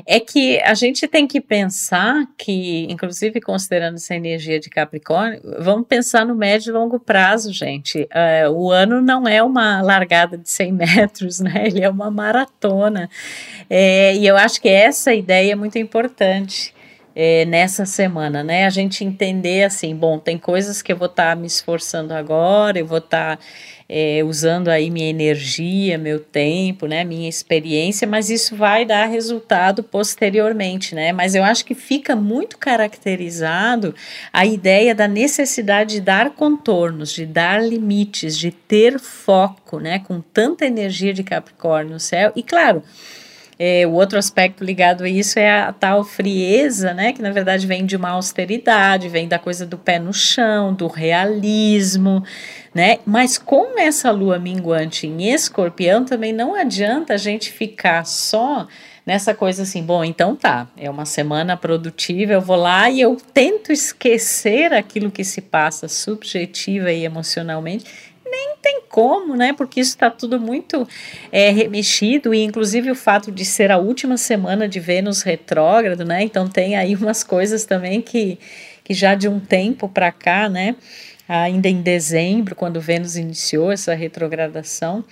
É 0.05 0.19
que 0.19 0.59
a 0.61 0.73
gente 0.73 1.07
tem 1.07 1.27
que 1.27 1.41
pensar 1.41 2.25
que, 2.37 2.85
inclusive 2.89 3.41
considerando 3.41 3.95
essa 3.95 4.15
energia 4.15 4.59
de 4.59 4.69
Capricórnio, 4.69 5.41
vamos 5.59 5.87
pensar 5.87 6.25
no 6.25 6.35
médio 6.35 6.71
e 6.71 6.73
longo 6.73 6.99
prazo, 6.99 7.51
gente. 7.53 8.03
Uh, 8.03 8.51
o 8.51 8.71
ano 8.71 9.01
não 9.01 9.27
é 9.27 9.41
uma 9.41 9.81
largada 9.81 10.37
de 10.37 10.49
100 10.49 10.71
metros, 10.73 11.39
né? 11.39 11.67
Ele 11.67 11.83
é 11.83 11.89
uma 11.89 12.11
maratona. 12.11 13.09
É, 13.69 14.15
e 14.15 14.25
eu 14.25 14.37
acho 14.37 14.61
que 14.61 14.69
essa 14.69 15.13
ideia 15.13 15.53
é 15.53 15.55
muito 15.55 15.77
importante 15.77 16.73
é, 17.15 17.45
nessa 17.45 17.85
semana, 17.85 18.43
né? 18.43 18.65
A 18.65 18.69
gente 18.69 19.03
entender 19.03 19.63
assim, 19.63 19.95
bom, 19.95 20.19
tem 20.19 20.37
coisas 20.37 20.81
que 20.81 20.91
eu 20.91 20.97
vou 20.97 21.07
estar 21.07 21.29
tá 21.29 21.35
me 21.35 21.47
esforçando 21.47 22.13
agora, 22.13 22.77
eu 22.77 22.85
vou 22.85 22.97
estar 22.97 23.37
tá, 23.37 23.43
é, 23.87 24.23
usando 24.23 24.69
aí 24.69 24.89
minha 24.89 25.09
energia, 25.09 25.97
meu 25.97 26.19
tempo, 26.19 26.87
né? 26.87 27.03
Minha 27.03 27.29
experiência, 27.29 28.07
mas 28.07 28.29
isso 28.29 28.55
vai 28.55 28.83
dar 28.83 29.05
resultado 29.05 29.83
posteriormente, 29.83 30.95
né? 30.95 31.11
Mas 31.11 31.35
eu 31.35 31.43
acho 31.43 31.63
que 31.63 31.75
fica 31.75 32.15
muito 32.15 32.57
caracterizado 32.57 33.93
a 34.33 34.45
ideia 34.45 34.95
da 34.95 35.07
necessidade 35.07 35.95
de 35.95 36.01
dar 36.01 36.31
contornos, 36.31 37.11
de 37.11 37.25
dar 37.25 37.63
limites, 37.63 38.37
de 38.37 38.51
ter 38.51 38.99
foco, 38.99 39.79
né? 39.79 39.99
Com 39.99 40.19
tanta 40.19 40.65
energia 40.65 41.13
de 41.13 41.23
Capricórnio 41.23 41.93
no 41.93 41.99
céu 41.99 42.31
e 42.35 42.41
claro 42.41 42.83
é, 43.57 43.87
o 43.87 43.91
outro 43.91 44.19
aspecto 44.19 44.63
ligado 44.63 45.03
a 45.03 45.09
isso 45.09 45.39
é 45.39 45.61
a 45.61 45.71
tal 45.71 46.03
frieza, 46.03 46.93
né? 46.93 47.13
Que 47.13 47.21
na 47.21 47.31
verdade 47.31 47.65
vem 47.65 47.85
de 47.85 47.95
uma 47.95 48.09
austeridade, 48.09 49.07
vem 49.07 49.27
da 49.27 49.39
coisa 49.39 49.65
do 49.65 49.77
pé 49.77 49.97
no 49.97 50.13
chão, 50.13 50.73
do 50.73 50.87
realismo, 50.87 52.23
né? 52.73 52.99
Mas 53.05 53.37
com 53.37 53.79
essa 53.79 54.11
lua 54.11 54.37
minguante 54.37 55.07
em 55.07 55.31
escorpião, 55.31 56.03
também 56.03 56.33
não 56.33 56.53
adianta 56.53 57.13
a 57.13 57.17
gente 57.17 57.51
ficar 57.51 58.05
só 58.05 58.67
nessa 59.05 59.33
coisa 59.33 59.63
assim, 59.63 59.83
bom, 59.83 60.03
então 60.03 60.35
tá, 60.35 60.67
é 60.75 60.89
uma 60.89 61.05
semana 61.05 61.55
produtiva, 61.55 62.33
eu 62.33 62.41
vou 62.41 62.55
lá 62.55 62.89
e 62.89 62.99
eu 62.99 63.15
tento 63.33 63.71
esquecer 63.71 64.73
aquilo 64.73 65.11
que 65.11 65.23
se 65.23 65.41
passa 65.41 65.87
subjetiva 65.87 66.91
e 66.91 67.05
emocionalmente 67.05 68.14
nem 68.25 68.55
tem 68.61 68.81
como, 68.89 69.35
né? 69.35 69.53
Porque 69.53 69.79
isso 69.79 69.91
está 69.91 70.09
tudo 70.09 70.39
muito 70.39 70.87
é, 71.31 71.51
remexido, 71.51 72.33
e 72.33 72.43
inclusive 72.43 72.91
o 72.91 72.95
fato 72.95 73.31
de 73.31 73.45
ser 73.45 73.71
a 73.71 73.77
última 73.77 74.17
semana 74.17 74.67
de 74.67 74.79
Vênus 74.79 75.21
retrógrado, 75.21 76.03
né? 76.03 76.23
Então 76.23 76.47
tem 76.47 76.75
aí 76.75 76.95
umas 76.95 77.23
coisas 77.23 77.65
também 77.65 78.01
que, 78.01 78.39
que 78.83 78.93
já 78.93 79.15
de 79.15 79.27
um 79.27 79.39
tempo 79.39 79.87
para 79.87 80.11
cá, 80.11 80.49
né? 80.49 80.75
Ainda 81.27 81.67
em 81.67 81.81
dezembro, 81.81 82.55
quando 82.55 82.79
Vênus 82.79 83.15
iniciou 83.15 83.71
essa 83.71 83.95
retrogradação, 83.95 85.03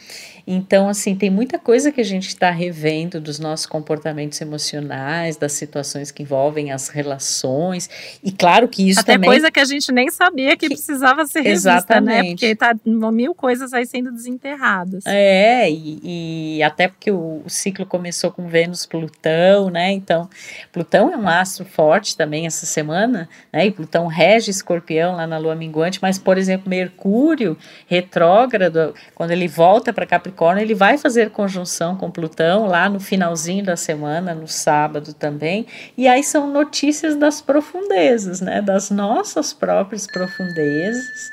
então, 0.45 0.89
assim, 0.89 1.15
tem 1.15 1.29
muita 1.29 1.57
coisa 1.57 1.91
que 1.91 2.01
a 2.01 2.03
gente 2.03 2.27
está 2.27 2.51
revendo 2.51 3.21
dos 3.21 3.39
nossos 3.39 3.65
comportamentos 3.65 4.39
emocionais, 4.41 5.37
das 5.37 5.53
situações 5.53 6.11
que 6.11 6.23
envolvem 6.23 6.71
as 6.71 6.89
relações. 6.89 7.89
E 8.21 8.31
claro 8.31 8.67
que 8.67 8.89
isso 8.89 8.99
Até 8.99 9.13
também. 9.13 9.29
coisa 9.29 9.49
que 9.49 9.59
a 9.59 9.65
gente 9.65 9.89
nem 9.91 10.09
sabia 10.11 10.57
que, 10.57 10.67
que 10.67 10.75
precisava 10.75 11.25
ser 11.25 11.41
revista, 11.41 11.69
né? 11.69 11.77
exatamente. 11.77 12.23
né? 12.23 12.29
Porque 12.31 12.55
tá 12.55 12.75
mil 12.85 13.33
coisas 13.33 13.73
aí 13.73 13.85
sendo 13.85 14.11
desenterradas. 14.11 15.05
É, 15.05 15.69
e, 15.71 16.57
e 16.57 16.63
até 16.63 16.89
porque 16.89 17.09
o, 17.09 17.41
o, 17.45 17.49
ciclo 17.49 17.85
começou 17.85 18.29
com 18.29 18.47
Vênus-Plutão, 18.47 19.69
né? 19.69 19.91
Então, 19.91 20.29
Plutão 20.73 21.13
é 21.13 21.17
um 21.17 21.27
astro 21.27 21.63
forte 21.63 22.17
também 22.17 22.45
essa 22.45 22.65
semana, 22.65 23.29
né? 23.51 23.65
E 23.65 23.71
Plutão 23.71 24.07
rege 24.07 24.51
escorpião 24.51 25.15
lá 25.15 25.25
na 25.25 25.37
lua 25.37 25.55
minguante, 25.55 25.99
mas, 26.01 26.17
por 26.17 26.37
exemplo, 26.37 26.69
Mercúrio 26.69 27.57
retrógrado, 27.87 28.93
quando 29.15 29.31
ele 29.31 29.47
volta 29.47 29.93
para 29.93 30.05
Capricórnio, 30.05 30.32
Capricórnio, 30.33 30.63
ele 30.63 30.73
vai 30.73 30.97
fazer 30.97 31.29
conjunção 31.29 31.95
com 31.95 32.09
Plutão 32.09 32.65
lá 32.65 32.89
no 32.89 32.99
finalzinho 32.99 33.63
da 33.63 33.75
semana, 33.75 34.33
no 34.33 34.47
sábado 34.47 35.13
também. 35.13 35.67
E 35.95 36.07
aí 36.07 36.23
são 36.23 36.51
notícias 36.51 37.15
das 37.15 37.39
profundezas, 37.39 38.41
né? 38.41 38.61
Das 38.61 38.89
nossas 38.89 39.53
próprias 39.53 40.07
profundezas. 40.07 41.31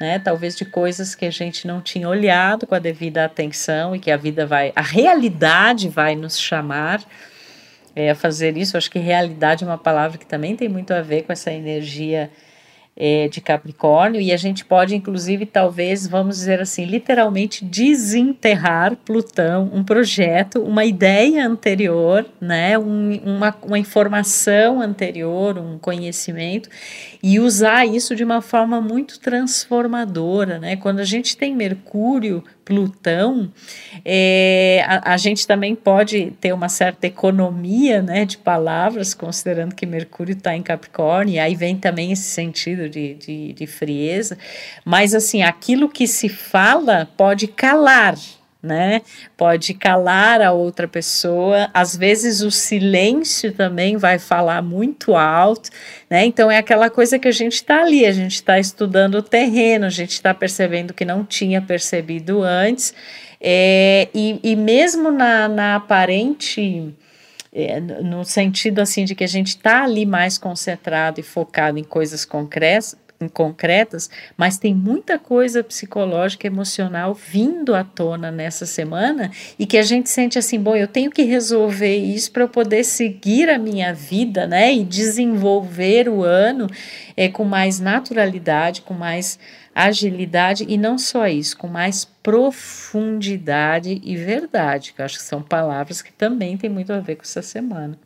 Né, 0.00 0.18
talvez 0.18 0.56
de 0.56 0.64
coisas 0.64 1.14
que 1.14 1.24
a 1.24 1.30
gente 1.30 1.64
não 1.64 1.80
tinha 1.80 2.08
olhado 2.08 2.66
com 2.66 2.74
a 2.74 2.80
devida 2.80 3.24
atenção 3.24 3.94
e 3.94 4.00
que 4.00 4.10
a 4.10 4.16
vida 4.16 4.44
vai, 4.44 4.72
a 4.74 4.82
realidade 4.82 5.88
vai 5.88 6.16
nos 6.16 6.40
chamar 6.40 7.00
é, 7.94 8.10
a 8.10 8.14
fazer 8.16 8.56
isso. 8.56 8.76
acho 8.76 8.90
que 8.90 8.98
realidade 8.98 9.62
é 9.62 9.66
uma 9.66 9.78
palavra 9.78 10.18
que 10.18 10.26
também 10.26 10.56
tem 10.56 10.68
muito 10.68 10.92
a 10.92 11.00
ver 11.02 11.22
com 11.22 11.32
essa 11.32 11.52
energia 11.52 12.32
é, 12.96 13.26
de 13.28 13.40
Capricórnio, 13.40 14.20
e 14.20 14.32
a 14.32 14.36
gente 14.36 14.64
pode, 14.64 14.94
inclusive, 14.94 15.46
talvez, 15.46 16.06
vamos 16.06 16.36
dizer 16.36 16.60
assim, 16.60 16.84
literalmente 16.84 17.64
desenterrar 17.64 18.96
Plutão, 18.96 19.70
um 19.72 19.82
projeto, 19.82 20.60
uma 20.62 20.84
ideia 20.84 21.46
anterior, 21.46 22.26
né, 22.40 22.78
um, 22.78 23.18
uma, 23.24 23.56
uma 23.62 23.78
informação 23.78 24.80
anterior, 24.80 25.58
um 25.58 25.78
conhecimento, 25.78 26.68
e 27.22 27.40
usar 27.40 27.86
isso 27.86 28.14
de 28.14 28.24
uma 28.24 28.42
forma 28.42 28.80
muito 28.80 29.18
transformadora. 29.20 30.58
Né? 30.58 30.76
Quando 30.76 31.00
a 31.00 31.04
gente 31.04 31.36
tem 31.36 31.54
Mercúrio 31.54 32.44
Plutão, 32.64 33.52
é, 34.04 34.84
a, 34.86 35.14
a, 35.14 35.16
gente 35.16 35.46
também 35.46 35.74
pode 35.74 36.32
ter 36.40 36.52
uma 36.52 36.68
certa 36.68 37.06
economia 37.06 38.00
né, 38.00 38.24
de 38.24 38.38
palavras, 38.38 39.14
considerando 39.14 39.74
que 39.74 39.84
Mercúrio 39.84 40.32
está 40.32 40.56
em 40.56 40.62
Capricórnio, 40.62 41.34
e 41.34 41.38
aí 41.38 41.54
vem 41.54 41.76
também 41.76 42.12
esse 42.12 42.30
sentido 42.30 42.88
de, 42.88 43.14
de, 43.14 43.52
de 43.52 43.66
frieza, 43.66 44.38
mas 44.84 45.14
assim, 45.14 45.42
aquilo 45.42 45.88
que 45.88 46.06
se 46.06 46.28
fala 46.28 47.08
pode 47.16 47.48
calar, 47.48 48.16
né? 48.62 49.02
Pode 49.36 49.74
calar 49.74 50.40
a 50.40 50.52
outra 50.52 50.86
pessoa. 50.86 51.68
Às 51.74 51.96
vezes 51.96 52.42
o 52.42 52.50
silêncio 52.50 53.52
também 53.52 53.96
vai 53.96 54.18
falar 54.18 54.62
muito 54.62 55.16
alto, 55.16 55.68
né? 56.08 56.24
Então 56.24 56.50
é 56.50 56.58
aquela 56.58 56.88
coisa 56.88 57.18
que 57.18 57.26
a 57.26 57.32
gente 57.32 57.54
está 57.54 57.80
ali, 57.82 58.06
a 58.06 58.12
gente 58.12 58.34
está 58.34 58.58
estudando 58.58 59.16
o 59.16 59.22
terreno, 59.22 59.86
a 59.86 59.90
gente 59.90 60.12
está 60.12 60.32
percebendo 60.32 60.94
que 60.94 61.04
não 61.04 61.24
tinha 61.24 61.60
percebido 61.60 62.42
antes, 62.42 62.94
é, 63.40 64.08
e, 64.14 64.38
e 64.42 64.54
mesmo 64.54 65.10
na, 65.10 65.48
na 65.48 65.76
aparente 65.76 66.94
é, 67.52 67.80
no 67.80 68.24
sentido 68.24 68.78
assim 68.78 69.04
de 69.04 69.14
que 69.14 69.24
a 69.24 69.28
gente 69.28 69.48
está 69.48 69.84
ali 69.84 70.06
mais 70.06 70.38
concentrado 70.38 71.20
e 71.20 71.22
focado 71.22 71.78
em 71.78 71.84
coisas 71.84 72.24
concretas, 72.24 72.96
concretas, 73.28 74.10
mas 74.36 74.58
tem 74.58 74.74
muita 74.74 75.18
coisa 75.18 75.62
psicológica, 75.62 76.46
emocional 76.46 77.14
vindo 77.14 77.74
à 77.74 77.84
tona 77.84 78.30
nessa 78.30 78.66
semana 78.66 79.30
e 79.58 79.66
que 79.66 79.78
a 79.78 79.82
gente 79.82 80.08
sente 80.08 80.38
assim, 80.38 80.58
bom, 80.58 80.76
eu 80.76 80.88
tenho 80.88 81.10
que 81.10 81.22
resolver 81.22 81.96
isso 81.96 82.32
para 82.32 82.42
eu 82.42 82.48
poder 82.48 82.84
seguir 82.84 83.48
a 83.50 83.58
minha 83.58 83.92
vida, 83.92 84.46
né, 84.46 84.72
e 84.72 84.84
desenvolver 84.84 86.08
o 86.08 86.22
ano 86.22 86.68
é, 87.16 87.28
com 87.28 87.44
mais 87.44 87.80
naturalidade, 87.80 88.82
com 88.82 88.94
mais 88.94 89.38
agilidade 89.74 90.64
e 90.68 90.76
não 90.76 90.98
só 90.98 91.26
isso, 91.26 91.56
com 91.56 91.66
mais 91.66 92.04
profundidade 92.04 94.00
e 94.04 94.16
verdade, 94.16 94.92
que 94.92 95.00
eu 95.00 95.04
acho 95.04 95.18
que 95.18 95.24
são 95.24 95.42
palavras 95.42 96.02
que 96.02 96.12
também 96.12 96.56
tem 96.56 96.68
muito 96.68 96.92
a 96.92 97.00
ver 97.00 97.16
com 97.16 97.22
essa 97.22 97.42
semana. 97.42 97.98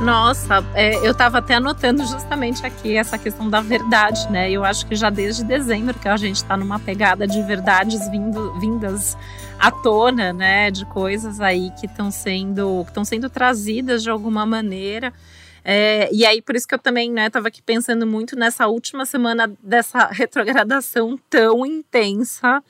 Nossa, 0.00 0.64
é, 0.74 0.96
eu 1.04 1.10
estava 1.10 1.38
até 1.38 1.54
anotando 1.54 2.06
justamente 2.06 2.64
aqui 2.64 2.96
essa 2.96 3.18
questão 3.18 3.50
da 3.50 3.60
verdade, 3.60 4.30
né? 4.30 4.48
Eu 4.48 4.64
acho 4.64 4.86
que 4.86 4.94
já 4.94 5.10
desde 5.10 5.42
dezembro 5.42 5.98
que 5.98 6.08
a 6.08 6.16
gente 6.16 6.36
está 6.36 6.56
numa 6.56 6.78
pegada 6.78 7.26
de 7.26 7.42
verdades 7.42 8.08
vindo, 8.08 8.58
vindas 8.60 9.18
à 9.58 9.72
tona, 9.72 10.32
né? 10.32 10.70
De 10.70 10.86
coisas 10.86 11.40
aí 11.40 11.72
que 11.80 11.86
estão 11.86 12.12
sendo, 12.12 12.86
sendo 13.04 13.28
trazidas 13.28 14.02
de 14.04 14.08
alguma 14.08 14.46
maneira. 14.46 15.12
É, 15.64 16.08
e 16.12 16.24
aí, 16.24 16.40
por 16.40 16.54
isso 16.54 16.66
que 16.66 16.74
eu 16.74 16.78
também 16.78 17.10
né, 17.10 17.28
aqui 17.44 17.60
pensando 17.60 18.06
muito 18.06 18.36
nessa 18.36 18.68
última 18.68 19.04
semana 19.04 19.52
dessa 19.62 20.06
retrogradação 20.06 21.18
tão 21.28 21.66
intensa 21.66 22.62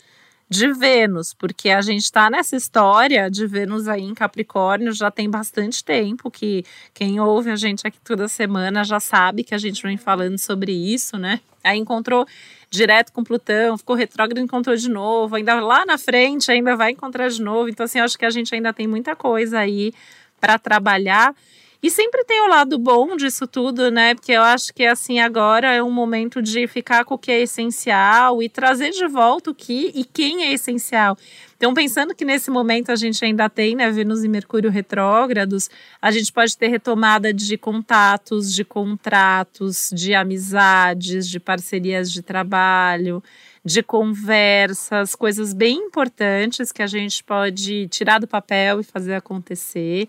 de 0.49 0.73
Vênus, 0.73 1.35
porque 1.35 1.69
a 1.69 1.83
gente 1.83 2.05
está 2.05 2.31
nessa 2.31 2.57
história 2.57 3.31
de 3.31 3.47
Vênus 3.47 3.87
aí 3.87 4.03
em 4.03 4.15
Capricórnio 4.15 4.93
já 4.93 5.11
tem 5.11 5.29
bastante 5.29 5.85
tempo, 5.85 6.31
que 6.31 6.65
quem 6.95 7.21
ouve 7.21 7.51
a 7.51 7.57
gente 7.57 7.87
aqui 7.87 7.99
toda 8.01 8.27
semana 8.29 8.83
já 8.83 8.99
sabe 8.99 9.45
que 9.45 9.55
a 9.55 9.59
gente 9.59 9.83
vem 9.83 9.99
falando 9.99 10.39
sobre 10.39 10.73
isso, 10.73 11.19
né? 11.19 11.41
Aí 11.63 11.79
encontrou 11.79 12.27
direto 12.71 13.13
com 13.13 13.23
Plutão, 13.23 13.77
ficou 13.77 13.95
retrógrado, 13.95 14.41
encontrou 14.41 14.75
de 14.75 14.89
novo, 14.89 15.37
ainda 15.37 15.61
lá 15.61 15.85
na 15.85 15.99
frente 15.99 16.51
ainda 16.51 16.77
vai 16.77 16.93
encontrar 16.93 17.29
de 17.29 17.43
novo. 17.43 17.69
Então, 17.69 17.85
assim, 17.85 17.99
acho 17.99 18.19
que 18.19 18.25
a 18.25 18.31
gente 18.31 18.55
ainda 18.55 18.73
tem 18.73 18.87
muita 18.87 19.15
coisa 19.15 19.59
aí 19.59 19.93
para 20.41 20.59
trabalhar. 20.59 21.35
E 21.81 21.91
sempre 21.93 22.25
tem 22.25 22.41
o 22.41 22.49
lado 22.49 22.77
bom 22.77 23.17
disso 23.17 23.47
tudo, 23.47 23.89
né? 23.89 24.13
Porque 24.13 24.33
eu 24.33 24.43
acho 24.43 24.75
que 24.75 24.85
assim 24.85 25.21
agora 25.21 25.73
é 25.73 25.81
um 25.81 25.93
momento 25.93 26.43
de 26.43 26.67
ficar 26.67 27.05
com 27.05 27.15
o 27.15 27.19
que 27.19 27.31
é 27.31 27.41
essencial 27.41 28.43
e 28.43 28.49
trazer 28.49 28.91
de 28.91 29.07
volta 29.07 29.53
o 29.53 29.55
que 29.55 29.93
e 29.95 30.05
quem 30.05 30.43
é 30.43 30.53
essencial. 30.53 31.17
Então, 31.57 31.73
pensando 31.73 32.17
que 32.17 32.25
nesse 32.25 32.51
momento 32.51 32.91
a 32.91 32.97
gente 32.97 33.25
ainda 33.25 33.49
tem, 33.49 33.77
né, 33.77 33.91
Vênus 33.93 34.25
e 34.25 34.29
Mercúrio 34.29 34.71
retrógrados, 34.71 35.71
a 36.03 36.11
gente 36.11 36.33
pode 36.33 36.57
ter 36.57 36.67
retomada 36.67 37.33
de 37.33 37.57
contatos, 37.57 38.53
de 38.53 38.65
contratos, 38.65 39.91
de 39.93 40.15
amizades, 40.15 41.29
de 41.29 41.39
parcerias 41.39 42.11
de 42.11 42.23
trabalho, 42.23 43.23
de 43.65 43.85
conversas, 43.85 45.15
coisas 45.15 45.53
bem 45.53 45.77
importantes 45.77 46.73
que 46.73 46.83
a 46.83 46.87
gente 46.89 47.23
pode 47.23 47.87
tirar 47.89 48.19
do 48.19 48.27
papel 48.27 48.81
e 48.81 48.85
fazer 48.85 49.15
acontecer. 49.15 50.09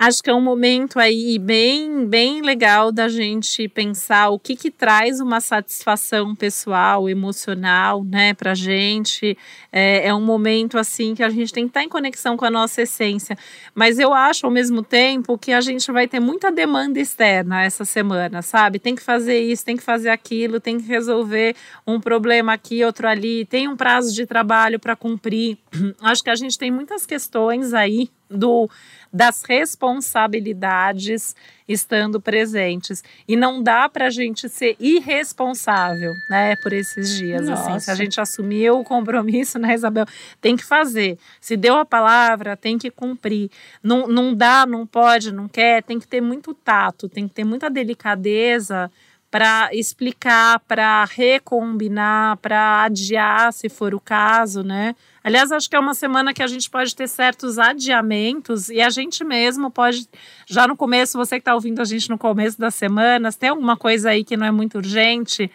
Acho 0.00 0.22
que 0.22 0.30
é 0.30 0.32
um 0.32 0.40
momento 0.40 1.00
aí 1.00 1.40
bem, 1.40 2.06
bem 2.06 2.40
legal 2.40 2.92
da 2.92 3.08
gente 3.08 3.66
pensar 3.66 4.28
o 4.28 4.38
que 4.38 4.54
que 4.54 4.70
traz 4.70 5.18
uma 5.18 5.40
satisfação 5.40 6.36
pessoal, 6.36 7.08
emocional, 7.08 8.04
né, 8.04 8.32
pra 8.32 8.54
gente. 8.54 9.36
É, 9.72 10.06
é 10.06 10.14
um 10.14 10.24
momento, 10.24 10.78
assim, 10.78 11.16
que 11.16 11.22
a 11.24 11.28
gente 11.28 11.52
tem 11.52 11.64
que 11.64 11.70
estar 11.70 11.82
em 11.82 11.88
conexão 11.88 12.36
com 12.36 12.44
a 12.44 12.50
nossa 12.50 12.82
essência. 12.82 13.36
Mas 13.74 13.98
eu 13.98 14.14
acho, 14.14 14.46
ao 14.46 14.52
mesmo 14.52 14.84
tempo, 14.84 15.36
que 15.36 15.50
a 15.50 15.60
gente 15.60 15.90
vai 15.90 16.06
ter 16.06 16.20
muita 16.20 16.52
demanda 16.52 17.00
externa 17.00 17.64
essa 17.64 17.84
semana, 17.84 18.40
sabe? 18.40 18.78
Tem 18.78 18.94
que 18.94 19.02
fazer 19.02 19.40
isso, 19.40 19.64
tem 19.64 19.76
que 19.76 19.82
fazer 19.82 20.10
aquilo, 20.10 20.60
tem 20.60 20.78
que 20.78 20.86
resolver 20.86 21.56
um 21.84 21.98
problema 21.98 22.52
aqui, 22.52 22.84
outro 22.84 23.08
ali, 23.08 23.44
tem 23.46 23.66
um 23.66 23.76
prazo 23.76 24.14
de 24.14 24.24
trabalho 24.26 24.78
para 24.78 24.94
cumprir. 24.94 25.58
Acho 26.00 26.22
que 26.22 26.30
a 26.30 26.36
gente 26.36 26.56
tem 26.56 26.70
muitas 26.70 27.04
questões 27.04 27.74
aí 27.74 28.08
do 28.30 28.68
das 29.12 29.42
responsabilidades 29.42 31.34
estando 31.66 32.20
presentes. 32.20 33.02
E 33.26 33.36
não 33.36 33.62
dá 33.62 33.88
para 33.88 34.06
a 34.06 34.10
gente 34.10 34.48
ser 34.48 34.76
irresponsável, 34.78 36.12
né, 36.30 36.54
por 36.62 36.72
esses 36.72 37.16
dias. 37.16 37.48
Assim, 37.48 37.78
se 37.78 37.90
a 37.90 37.94
gente 37.94 38.20
assumiu 38.20 38.80
o 38.80 38.84
compromisso, 38.84 39.58
né, 39.58 39.74
Isabel, 39.74 40.06
tem 40.40 40.56
que 40.56 40.64
fazer. 40.64 41.18
Se 41.40 41.56
deu 41.56 41.76
a 41.76 41.84
palavra, 41.84 42.56
tem 42.56 42.78
que 42.78 42.90
cumprir. 42.90 43.50
Não, 43.82 44.06
não 44.06 44.34
dá, 44.34 44.66
não 44.66 44.86
pode, 44.86 45.32
não 45.32 45.48
quer, 45.48 45.82
tem 45.82 45.98
que 45.98 46.06
ter 46.06 46.20
muito 46.20 46.52
tato, 46.54 47.08
tem 47.08 47.26
que 47.26 47.34
ter 47.34 47.44
muita 47.44 47.70
delicadeza 47.70 48.90
para 49.30 49.68
explicar, 49.72 50.58
para 50.60 51.04
recombinar, 51.04 52.38
para 52.38 52.84
adiar, 52.84 53.52
se 53.52 53.68
for 53.68 53.94
o 53.94 54.00
caso, 54.00 54.62
né? 54.62 54.94
Aliás, 55.22 55.52
acho 55.52 55.68
que 55.68 55.76
é 55.76 55.78
uma 55.78 55.92
semana 55.92 56.32
que 56.32 56.42
a 56.42 56.46
gente 56.46 56.70
pode 56.70 56.96
ter 56.96 57.06
certos 57.06 57.58
adiamentos 57.58 58.70
e 58.70 58.80
a 58.80 58.88
gente 58.88 59.22
mesmo 59.22 59.70
pode, 59.70 60.08
já 60.46 60.66
no 60.66 60.74
começo, 60.76 61.18
você 61.18 61.36
que 61.36 61.42
está 61.42 61.54
ouvindo 61.54 61.82
a 61.82 61.84
gente 61.84 62.08
no 62.08 62.16
começo 62.16 62.58
das 62.58 62.74
semanas, 62.74 63.36
tem 63.36 63.50
alguma 63.50 63.76
coisa 63.76 64.10
aí 64.10 64.24
que 64.24 64.36
não 64.36 64.46
é 64.46 64.50
muito 64.50 64.78
urgente, 64.78 65.50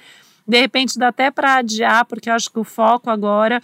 de 0.48 0.60
repente 0.60 1.00
dá 1.00 1.08
até 1.08 1.32
para 1.32 1.56
adiar, 1.56 2.06
porque 2.06 2.30
eu 2.30 2.34
acho 2.34 2.52
que 2.52 2.60
o 2.60 2.64
foco 2.64 3.10
agora 3.10 3.62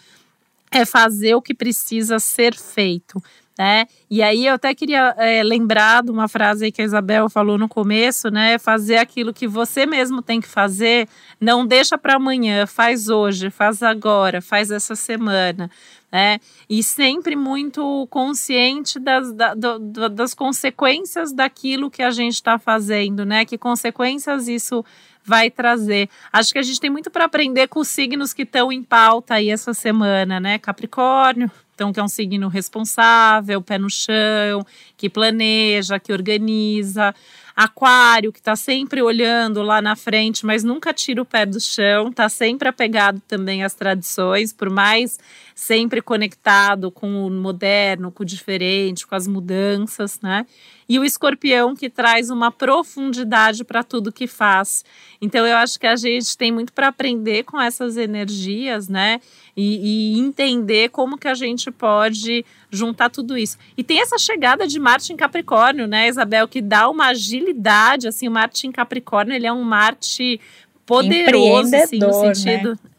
é 0.72 0.86
fazer 0.86 1.36
o 1.36 1.42
que 1.42 1.54
precisa 1.54 2.18
ser 2.18 2.56
feito 2.56 3.22
né? 3.60 3.88
E 4.10 4.24
aí 4.24 4.46
eu 4.46 4.54
até 4.54 4.74
queria 4.74 5.13
é, 5.18 5.44
lembrar 5.44 6.01
de 6.01 6.10
uma 6.10 6.30
frase 6.30 6.72
que 6.72 6.82
a 6.82 6.86
Isabel 6.86 7.30
falou 7.30 7.58
no 7.58 7.68
começo, 7.68 8.30
né? 8.30 8.58
Fazer 8.58 8.96
aquilo 8.96 9.34
que 9.34 9.46
você 9.46 9.86
mesmo 9.86 10.22
tem 10.22 10.39
que 10.39 10.48
fazer, 10.48 11.10
não 11.42 11.68
deixa 11.68 11.98
para 11.98 12.16
amanhã, 12.16 12.66
faz 12.66 13.10
hoje, 13.10 13.50
faz 13.50 13.84
agora, 13.84 14.42
faz 14.42 14.72
essa 14.72 14.96
semana. 14.96 15.70
Né? 16.12 16.39
E 16.68 16.82
sempre 16.82 17.36
muito 17.36 18.08
consciente 18.10 18.98
das, 18.98 19.32
da, 19.32 19.54
do, 19.54 20.10
das 20.10 20.34
consequências 20.34 21.32
daquilo 21.32 21.92
que 21.92 22.01
a 22.01 22.10
gente 22.10 22.33
está 22.33 22.57
fazendo, 22.57 23.24
né? 23.25 23.46
Que 23.46 23.60
consequências 23.60 24.48
isso 24.48 24.83
vai 25.29 25.51
trazer. 25.51 26.09
Acho 26.33 26.51
que 26.51 26.57
a 26.57 26.63
gente 26.63 26.79
tem 26.79 26.89
muito 26.89 27.11
para 27.11 27.25
aprender 27.25 27.68
com 27.68 27.79
os 27.79 27.87
signos 27.87 28.33
que 28.33 28.42
estão 28.42 28.72
em 28.72 28.81
pauta 28.81 29.35
aí 29.35 29.51
essa 29.51 29.75
semana, 29.75 30.39
né? 30.39 30.57
Capricórnio, 30.57 31.51
então, 31.75 31.94
que 31.94 32.00
é 32.00 32.03
um 32.03 32.07
signo 32.07 32.48
responsável, 32.48 33.61
pé 33.61 33.77
no 33.77 33.92
chão, 33.92 34.65
que 34.98 35.07
planeja, 35.07 36.00
que 36.00 36.11
organiza. 36.11 37.13
Aquário, 37.59 38.31
que 38.31 38.39
está 38.39 38.55
sempre 38.55 39.01
olhando 39.01 39.61
lá 39.61 39.81
na 39.81 39.93
frente, 39.93 40.45
mas 40.45 40.63
nunca 40.63 40.93
tira 40.93 41.22
o 41.22 41.25
pé 41.25 41.45
do 41.45 41.59
chão, 41.59 42.07
está 42.07 42.29
sempre 42.29 42.69
apegado 42.69 43.22
também 43.27 43.65
às 43.65 43.74
tradições, 43.74 44.53
por 44.53 44.69
mais 44.69 45.19
sempre 45.53 46.01
conectado 46.01 46.89
com 46.89 47.27
o 47.27 47.29
moderno, 47.29 48.13
com 48.13 48.24
o 48.24 48.25
diferente, 48.25 49.05
com 49.05 49.13
as 49.13 49.27
mudanças, 49.27 50.22
né? 50.22 50.45
E 50.87 50.98
o 50.98 51.03
escorpião, 51.03 51.75
que 51.75 51.89
traz 51.89 52.29
uma 52.29 52.50
profundidade 52.50 53.63
para 53.65 53.83
tudo 53.83 54.11
que 54.11 54.25
faz. 54.25 54.83
Então, 55.22 55.45
eu 55.45 55.57
acho 55.57 55.77
que 55.77 55.85
a 55.85 55.98
gente 55.98 56.35
tem 56.37 56.51
muito 56.51 56.72
para 56.72 56.87
aprender 56.87 57.43
com 57.43 57.59
essas 57.59 57.98
energias, 57.98 58.87
né? 58.87 59.19
E, 59.55 60.15
e 60.15 60.19
entender 60.19 60.89
como 60.89 61.17
que 61.17 61.27
a 61.27 61.35
gente 61.35 61.69
pode 61.69 62.43
juntar 62.72 63.09
tudo 63.09 63.37
isso. 63.37 63.57
E 63.77 63.83
tem 63.83 64.00
essa 64.00 64.17
chegada 64.17 64.65
de 64.65 64.79
Marte 64.79 65.11
em 65.11 65.17
Capricórnio, 65.17 65.87
né, 65.87 66.07
Isabel, 66.07 66.48
que 66.48 66.61
dá 66.61 66.89
uma 66.89 67.07
agilidade, 67.07 67.49
assim, 68.07 68.27
o 68.27 68.31
Marte 68.31 68.68
em 68.68 68.72
Capricórnio, 68.72 69.35
ele 69.35 69.48
é 69.48 69.53
um 69.53 69.64
Marte 69.64 70.40
poderoso, 70.85 71.75
assim, 71.75 72.00
no 72.00 72.07
né? 72.07 72.33
sentido... 72.33 72.70
Né? 72.72 72.90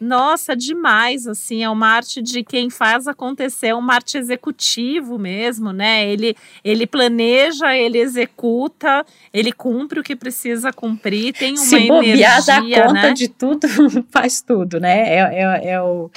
Nossa, 0.00 0.54
demais, 0.54 1.26
assim, 1.26 1.62
é 1.62 1.70
o 1.70 1.74
Marte 1.74 2.20
de 2.20 2.42
quem 2.42 2.68
faz 2.68 3.08
acontecer, 3.08 3.68
é 3.68 3.74
um 3.74 3.80
Marte 3.80 4.18
executivo 4.18 5.18
mesmo, 5.18 5.72
né? 5.72 6.06
Ele, 6.06 6.36
ele 6.62 6.86
planeja, 6.86 7.74
ele 7.74 7.98
executa, 7.98 9.06
ele 9.32 9.50
cumpre 9.50 10.00
o 10.00 10.02
que 10.02 10.14
precisa 10.14 10.72
cumprir, 10.72 11.32
tem 11.32 11.52
uma 11.54 11.64
Se 11.64 11.76
energia, 11.76 12.40
dá 12.46 12.60
conta 12.60 12.92
né? 12.92 13.12
de 13.12 13.28
tudo, 13.28 13.66
faz 14.10 14.42
tudo, 14.42 14.78
né? 14.78 15.14
É, 15.14 15.20
é, 15.20 15.68
é 15.70 15.80
o... 15.80 16.10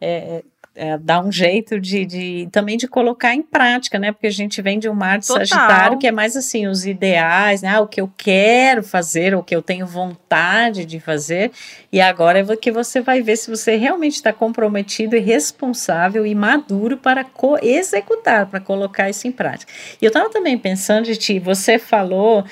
É, 0.00 0.44
é, 0.74 0.96
dar 0.96 1.22
um 1.22 1.30
jeito 1.30 1.78
de, 1.78 2.06
de, 2.06 2.48
também 2.50 2.76
de 2.76 2.88
colocar 2.88 3.34
em 3.34 3.42
prática, 3.42 3.98
né? 3.98 4.10
Porque 4.10 4.26
a 4.26 4.32
gente 4.32 4.62
vem 4.62 4.78
de 4.78 4.88
um 4.88 4.94
mar 4.94 5.18
de 5.18 5.26
Total. 5.26 5.46
Sagitário 5.46 5.98
que 5.98 6.06
é 6.06 6.12
mais 6.12 6.36
assim, 6.36 6.66
os 6.66 6.86
ideais, 6.86 7.60
né? 7.62 7.68
Ah, 7.68 7.80
o 7.80 7.86
que 7.86 8.00
eu 8.00 8.10
quero 8.16 8.82
fazer, 8.82 9.34
o 9.34 9.42
que 9.42 9.54
eu 9.54 9.60
tenho 9.60 9.86
vontade 9.86 10.84
de 10.86 10.98
fazer. 10.98 11.50
E 11.92 12.00
agora 12.00 12.40
é 12.40 12.56
que 12.56 12.72
você 12.72 13.00
vai 13.00 13.20
ver 13.20 13.36
se 13.36 13.50
você 13.50 13.76
realmente 13.76 14.14
está 14.14 14.32
comprometido 14.32 15.14
e 15.14 15.20
responsável 15.20 16.24
e 16.24 16.34
maduro 16.34 16.96
para 16.96 17.26
executar, 17.62 18.46
para 18.46 18.60
colocar 18.60 19.10
isso 19.10 19.28
em 19.28 19.32
prática. 19.32 19.70
E 20.00 20.04
eu 20.04 20.08
estava 20.08 20.30
também 20.30 20.56
pensando, 20.56 21.04
de 21.04 21.16
ti, 21.16 21.38
você 21.38 21.78
falou 21.78 22.44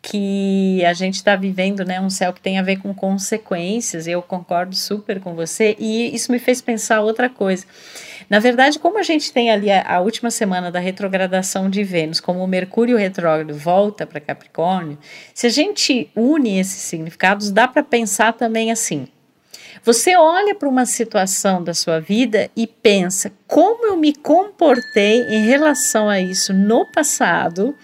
que 0.00 0.84
a 0.84 0.92
gente 0.92 1.16
está 1.16 1.34
vivendo 1.34 1.84
né, 1.84 2.00
um 2.00 2.08
céu 2.08 2.32
que 2.32 2.40
tem 2.40 2.58
a 2.58 2.62
ver 2.62 2.76
com 2.76 2.94
consequências, 2.94 4.06
eu 4.06 4.22
concordo 4.22 4.74
super 4.74 5.20
com 5.20 5.34
você, 5.34 5.76
e 5.78 6.14
isso 6.14 6.30
me 6.30 6.38
fez 6.38 6.60
pensar 6.60 7.00
outra 7.00 7.28
coisa. 7.28 7.66
Na 8.30 8.38
verdade, 8.38 8.78
como 8.78 8.98
a 8.98 9.02
gente 9.02 9.32
tem 9.32 9.50
ali 9.50 9.70
a, 9.70 9.96
a 9.96 10.00
última 10.00 10.30
semana 10.30 10.70
da 10.70 10.78
retrogradação 10.78 11.68
de 11.68 11.82
Vênus, 11.82 12.20
como 12.20 12.44
o 12.44 12.46
Mercúrio 12.46 12.96
retrógrado 12.96 13.54
volta 13.54 14.06
para 14.06 14.20
Capricórnio, 14.20 14.98
se 15.34 15.46
a 15.46 15.50
gente 15.50 16.10
une 16.14 16.58
esses 16.58 16.82
significados, 16.82 17.50
dá 17.50 17.66
para 17.66 17.82
pensar 17.82 18.32
também 18.34 18.70
assim. 18.70 19.08
Você 19.84 20.16
olha 20.16 20.54
para 20.54 20.68
uma 20.68 20.84
situação 20.84 21.62
da 21.62 21.72
sua 21.72 22.00
vida 22.00 22.50
e 22.54 22.66
pensa 22.66 23.32
como 23.46 23.86
eu 23.86 23.96
me 23.96 24.14
comportei 24.14 25.22
em 25.22 25.46
relação 25.46 26.08
a 26.08 26.20
isso 26.20 26.52
no 26.52 26.84
passado 26.92 27.74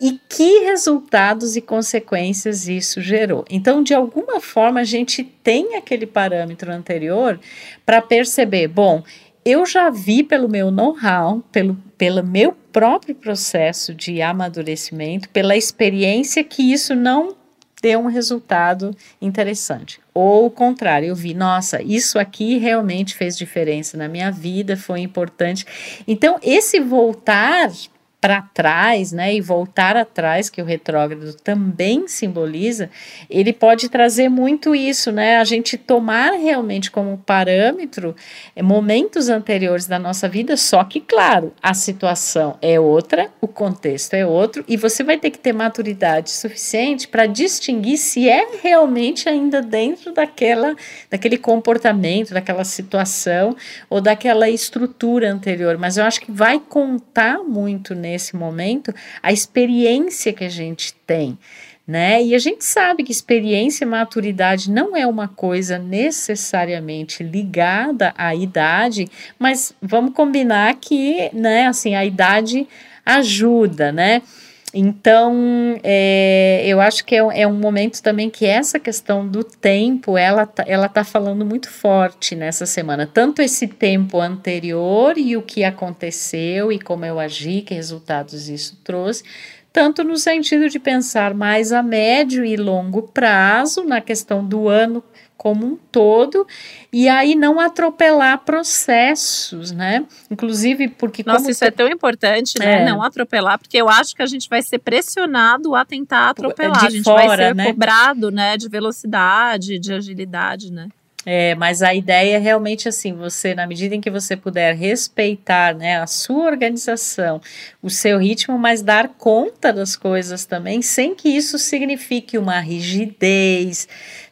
e 0.00 0.18
que 0.28 0.60
resultados 0.60 1.56
e 1.56 1.60
consequências 1.60 2.66
isso 2.66 3.02
gerou. 3.02 3.44
Então, 3.50 3.82
de 3.82 3.92
alguma 3.92 4.40
forma, 4.40 4.80
a 4.80 4.84
gente 4.84 5.22
tem 5.22 5.76
aquele 5.76 6.06
parâmetro 6.06 6.72
anterior 6.72 7.38
para 7.84 8.00
perceber, 8.00 8.68
bom, 8.68 9.02
eu 9.44 9.66
já 9.66 9.90
vi 9.90 10.22
pelo 10.22 10.48
meu 10.48 10.70
know-how, 10.70 11.42
pelo, 11.52 11.76
pelo 11.98 12.24
meu 12.24 12.52
próprio 12.72 13.14
processo 13.14 13.94
de 13.94 14.22
amadurecimento, 14.22 15.28
pela 15.28 15.56
experiência 15.56 16.42
que 16.44 16.72
isso 16.72 16.94
não 16.94 17.36
deu 17.82 18.00
um 18.00 18.06
resultado 18.06 18.94
interessante. 19.20 20.00
Ou 20.12 20.46
o 20.46 20.50
contrário, 20.50 21.08
eu 21.08 21.14
vi, 21.14 21.32
nossa, 21.32 21.82
isso 21.82 22.18
aqui 22.18 22.58
realmente 22.58 23.14
fez 23.14 23.36
diferença 23.36 23.96
na 23.96 24.08
minha 24.08 24.30
vida, 24.30 24.76
foi 24.76 25.00
importante. 25.00 25.64
Então, 26.06 26.38
esse 26.42 26.78
voltar 26.78 27.70
para 28.20 28.42
trás, 28.42 29.12
né, 29.12 29.34
e 29.34 29.40
voltar 29.40 29.96
atrás, 29.96 30.50
que 30.50 30.60
o 30.60 30.64
retrógrado 30.64 31.32
também 31.42 32.06
simboliza, 32.06 32.90
ele 33.30 33.50
pode 33.52 33.88
trazer 33.88 34.28
muito 34.28 34.74
isso, 34.74 35.10
né, 35.10 35.38
a 35.38 35.44
gente 35.44 35.78
tomar 35.78 36.32
realmente 36.32 36.90
como 36.90 37.16
parâmetro 37.16 38.14
é, 38.54 38.62
momentos 38.62 39.30
anteriores 39.30 39.86
da 39.86 39.98
nossa 39.98 40.28
vida, 40.28 40.54
só 40.56 40.84
que, 40.84 41.00
claro, 41.00 41.54
a 41.62 41.72
situação 41.72 42.58
é 42.60 42.78
outra, 42.78 43.30
o 43.40 43.48
contexto 43.48 44.12
é 44.12 44.26
outro, 44.26 44.62
e 44.68 44.76
você 44.76 45.02
vai 45.02 45.16
ter 45.16 45.30
que 45.30 45.38
ter 45.38 45.54
maturidade 45.54 46.30
suficiente 46.30 47.08
para 47.08 47.24
distinguir 47.24 47.96
se 47.96 48.28
é 48.28 48.48
realmente 48.62 49.30
ainda 49.30 49.62
dentro 49.62 50.12
daquela, 50.12 50.76
daquele 51.08 51.38
comportamento, 51.38 52.34
daquela 52.34 52.64
situação 52.64 53.56
ou 53.88 53.98
daquela 53.98 54.50
estrutura 54.50 55.32
anterior, 55.32 55.78
mas 55.78 55.96
eu 55.96 56.04
acho 56.04 56.20
que 56.20 56.30
vai 56.30 56.60
contar 56.60 57.38
muito 57.38 57.94
nesse 57.94 58.09
nesse 58.10 58.36
momento 58.36 58.92
a 59.22 59.32
experiência 59.32 60.32
que 60.32 60.44
a 60.44 60.48
gente 60.48 60.94
tem. 61.06 61.38
Né? 61.86 62.22
E 62.22 62.36
a 62.36 62.38
gente 62.38 62.64
sabe 62.64 63.02
que 63.02 63.10
experiência 63.10 63.84
e 63.84 63.88
maturidade 63.88 64.70
não 64.70 64.96
é 64.96 65.04
uma 65.04 65.26
coisa 65.26 65.76
necessariamente 65.76 67.24
ligada 67.24 68.14
à 68.16 68.32
idade, 68.32 69.08
mas 69.36 69.74
vamos 69.82 70.14
combinar 70.14 70.72
que, 70.76 71.30
né, 71.32 71.66
assim, 71.66 71.96
a 71.96 72.04
idade 72.04 72.68
ajuda, 73.04 73.90
né? 73.90 74.22
Então, 74.72 75.80
é, 75.82 76.62
eu 76.64 76.80
acho 76.80 77.04
que 77.04 77.16
é, 77.16 77.18
é, 77.18 77.46
um 77.46 77.54
momento 77.54 78.00
também 78.00 78.30
que 78.30 78.46
essa 78.46 78.78
questão 78.78 79.26
do 79.26 79.42
tempo, 79.42 80.16
ela 80.16 80.46
tá, 80.46 80.64
ela 80.66 80.88
tá 80.88 81.02
falando 81.02 81.44
muito 81.44 81.68
forte 81.68 82.36
nessa 82.36 82.66
semana. 82.66 83.04
Tanto 83.06 83.42
esse 83.42 83.66
tempo 83.66 84.20
anterior 84.20 85.18
e 85.18 85.36
o 85.36 85.42
que 85.42 85.64
aconteceu 85.64 86.70
e 86.70 86.78
como 86.78 87.04
eu 87.04 87.18
agi, 87.18 87.62
que 87.62 87.74
resultados 87.74 88.48
isso 88.48 88.78
trouxe, 88.84 89.24
tanto 89.72 90.04
no 90.04 90.16
sentido 90.16 90.68
de 90.68 90.78
pensar 90.78 91.34
mais 91.34 91.72
a 91.72 91.82
médio 91.82 92.44
e 92.44 92.56
longo 92.56 93.02
prazo, 93.02 93.84
na 93.84 94.00
questão 94.00 94.44
do 94.44 94.68
ano 94.68 95.02
como 95.40 95.64
um 95.64 95.76
todo 95.90 96.46
e 96.92 97.08
aí 97.08 97.34
não 97.34 97.58
atropelar 97.58 98.40
processos, 98.40 99.72
né? 99.72 100.04
Inclusive 100.30 100.88
porque 100.88 101.22
Nossa, 101.24 101.50
isso 101.50 101.60
te... 101.60 101.68
é 101.68 101.70
tão 101.70 101.88
importante, 101.88 102.58
né? 102.58 102.82
É. 102.82 102.84
Não 102.84 103.02
atropelar, 103.02 103.58
porque 103.58 103.78
eu 103.78 103.88
acho 103.88 104.14
que 104.14 104.20
a 104.20 104.26
gente 104.26 104.50
vai 104.50 104.60
ser 104.60 104.80
pressionado 104.80 105.74
a 105.74 105.82
tentar 105.82 106.28
atropelar, 106.28 106.80
de 106.80 106.86
a 106.86 106.90
gente 106.90 107.04
fora, 107.04 107.26
vai 107.26 107.36
ser 107.38 107.54
né? 107.54 107.64
cobrado, 107.64 108.30
né, 108.30 108.58
de 108.58 108.68
velocidade, 108.68 109.78
de 109.78 109.94
agilidade, 109.94 110.70
né? 110.70 110.88
É, 111.24 111.54
mas 111.54 111.82
a 111.82 111.94
ideia 111.94 112.36
é 112.36 112.38
realmente 112.38 112.88
assim, 112.88 113.14
você, 113.14 113.54
na 113.54 113.66
medida 113.66 113.94
em 113.94 114.00
que 114.00 114.10
você 114.10 114.36
puder 114.36 114.74
respeitar 114.74 115.74
né, 115.74 116.00
a 116.00 116.06
sua 116.06 116.44
organização, 116.44 117.40
o 117.82 117.88
seu 117.88 118.18
ritmo, 118.18 118.58
mas 118.58 118.82
dar 118.82 119.08
conta 119.08 119.72
das 119.72 119.96
coisas 119.96 120.44
também, 120.44 120.80
sem 120.80 121.14
que 121.14 121.28
isso 121.28 121.58
signifique 121.58 122.38
uma 122.38 122.58
rigidez, 122.60 123.86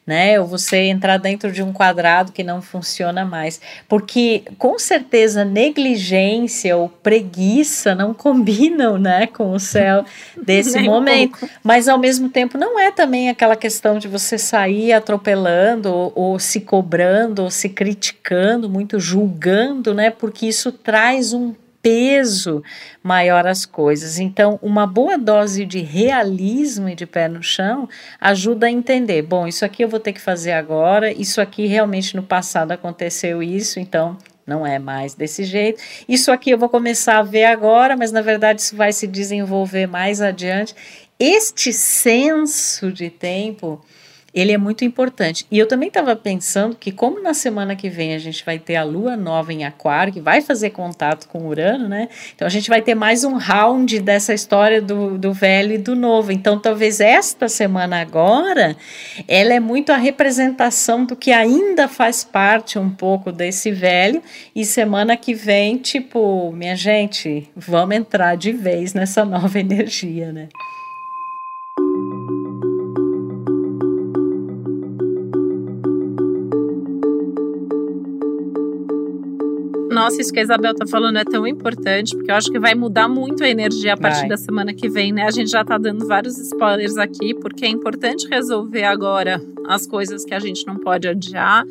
né? 0.09 0.40
Ou 0.40 0.47
você 0.47 0.85
entrar 0.85 1.18
dentro 1.18 1.53
de 1.53 1.62
um 1.62 1.71
quadrado 1.71 2.33
que 2.33 2.42
não 2.42 2.62
funciona 2.62 3.27
mais. 3.27 3.61
Porque 3.87 4.42
com 4.57 4.79
certeza 4.79 5.44
negligência 5.44 6.75
ou 6.79 6.88
preguiça 6.88 7.94
não 7.94 8.14
combinam, 8.14 8.97
né, 8.97 9.27
com 9.27 9.53
o 9.53 9.61
céu 9.61 10.07
desse 10.42 10.81
momento. 10.81 11.44
Um 11.44 11.49
Mas 11.62 11.88
ao 11.88 11.99
mesmo 11.99 12.31
tempo 12.31 12.57
não 12.57 12.81
é 12.81 12.90
também 12.90 13.29
aquela 13.29 13.55
questão 13.55 13.99
de 13.99 14.09
você 14.09 14.38
sair 14.38 14.94
atropelando 14.94 15.92
ou, 15.92 16.12
ou 16.14 16.38
se 16.38 16.62
cobrando 16.62 17.42
ou 17.42 17.51
se 17.51 17.68
criticando, 17.68 18.66
muito 18.66 18.99
julgando, 18.99 19.92
né? 19.92 20.09
Porque 20.09 20.47
isso 20.47 20.73
traz 20.73 21.35
um 21.35 21.53
peso 21.83 22.62
maior 23.03 23.47
às 23.47 23.64
coisas. 23.64 24.19
Então, 24.19 24.59
uma 24.62 24.87
boa 24.87 25.17
dose 25.17 25.64
de 25.64 25.81
realismo 25.81 26.88
e 26.88 26.95
de 26.95 27.07
pé 27.07 27.29
no 27.29 27.43
chão 27.43 27.88
ajuda 28.21 28.67
a 28.67 28.71
entender: 28.71 29.23
bom, 29.23 29.47
isso 29.47 29.64
aqui 29.64 29.83
eu 29.83 29.88
vou 29.88 30.01
ter 30.01 30.12
que 30.12 30.21
fazer 30.21 30.53
agora, 30.53 31.12
isso 31.12 31.41
aqui 31.41 31.67
realmente 31.67 32.17
no 32.17 32.23
passado 32.23 32.73
aconteceu 32.73 33.43
isso, 33.43 33.79
então 33.81 34.17
não 34.47 34.67
é 34.67 34.79
mais 34.79 35.14
desse 35.14 35.45
jeito. 35.45 35.81
Isso 36.09 36.33
aqui 36.33 36.51
eu 36.51 36.59
vou 36.59 36.69
começar 36.69 37.19
a 37.19 37.23
ver 37.23 37.45
agora, 37.45 37.97
mas 37.97 38.11
na 38.11 38.23
verdade 38.23 38.62
isso 38.62 38.75
vai 38.75 38.93
se 38.93 39.07
desenvolver 39.07 39.87
mais 39.87 40.23
adiante. 40.23 40.75
Este 41.21 41.73
senso 41.73 42.91
de 42.91 43.11
tempo 43.11 43.85
ele 44.33 44.53
é 44.53 44.59
muito 44.59 44.85
importante. 44.85 45.47
E 45.51 45.59
eu 45.59 45.67
também 45.67 45.88
estava 45.88 46.14
pensando 46.14 46.77
que, 46.77 46.93
como 46.93 47.23
na 47.23 47.33
semana 47.33 47.75
que 47.75 47.88
vem 47.88 48.14
a 48.14 48.19
gente 48.19 48.45
vai 48.45 48.59
ter 48.59 48.77
a 48.77 48.85
lua 48.85 49.17
nova 49.17 49.53
em 49.53 49.64
Aquário, 49.64 50.12
que 50.12 50.21
vai 50.21 50.43
fazer 50.43 50.71
contato 50.71 51.29
com 51.29 51.47
Urano, 51.47 51.88
né? 51.88 52.09
Então 52.35 52.47
a 52.47 52.51
gente 52.51 52.69
vai 52.69 52.83
ter 52.83 52.95
mais 52.95 53.25
um 53.25 53.37
round 53.37 53.99
dessa 54.01 54.35
história 54.35 54.83
do, 54.83 55.17
do 55.17 55.33
velho 55.33 55.75
e 55.75 55.79
do 55.79 55.97
novo. 55.97 56.31
Então 56.31 56.59
talvez 56.59 57.01
esta 57.01 57.49
semana 57.49 58.01
agora, 58.01 58.77
ela 59.27 59.55
é 59.55 59.61
muito 59.61 59.93
a 59.93 59.97
representação 59.97 61.05
do 61.05 61.17
que 61.17 61.33
ainda 61.33 61.88
faz 61.88 62.23
parte 62.23 62.79
um 62.79 62.91
pouco 62.91 63.33
desse 63.33 63.73
velho. 63.73 64.23
E 64.55 64.64
semana 64.64 65.17
que 65.17 65.33
vem, 65.33 65.79
tipo, 65.79 66.53
minha 66.53 66.77
gente, 66.77 67.49
vamos 67.57 67.97
entrar 67.97 68.37
de 68.37 68.53
vez 68.53 68.93
nessa 68.93 69.25
nova 69.25 69.59
energia, 69.59 70.33
né? 70.33 70.49
Nossa, 79.99 80.21
isso 80.21 80.33
que 80.33 80.39
a 80.39 80.43
Isabel 80.43 80.73
tá 80.77 80.87
falando 80.87 81.19
é 81.19 81.25
tão 81.25 81.45
importante, 81.45 82.15
porque 82.15 82.31
eu 82.31 82.37
acho 82.37 82.53
que 82.53 82.59
vai 82.61 82.73
mudar 82.73 83.09
muito 83.09 83.43
a 83.43 83.49
energia 83.49 83.95
a 83.95 83.97
partir 83.97 84.21
vai. 84.21 84.29
da 84.29 84.37
semana 84.37 84.73
que 84.73 84.89
vem, 84.89 85.13
né? 85.13 85.25
A 85.25 85.31
gente 85.33 85.51
já 85.51 85.65
tá 85.65 85.77
dando 85.77 86.07
vários 86.07 86.39
spoilers 86.39 86.97
aqui, 86.97 87.35
porque 87.35 87.65
é 87.65 87.69
importante 87.69 88.29
resolver 88.29 88.85
agora 88.85 89.43
as 89.67 89.89
coisas 89.89 90.25
que 90.25 90.33
a 90.33 90.39
gente 90.39 90.65
não 90.69 90.77
pode 90.77 91.09
adiar. 91.09 91.65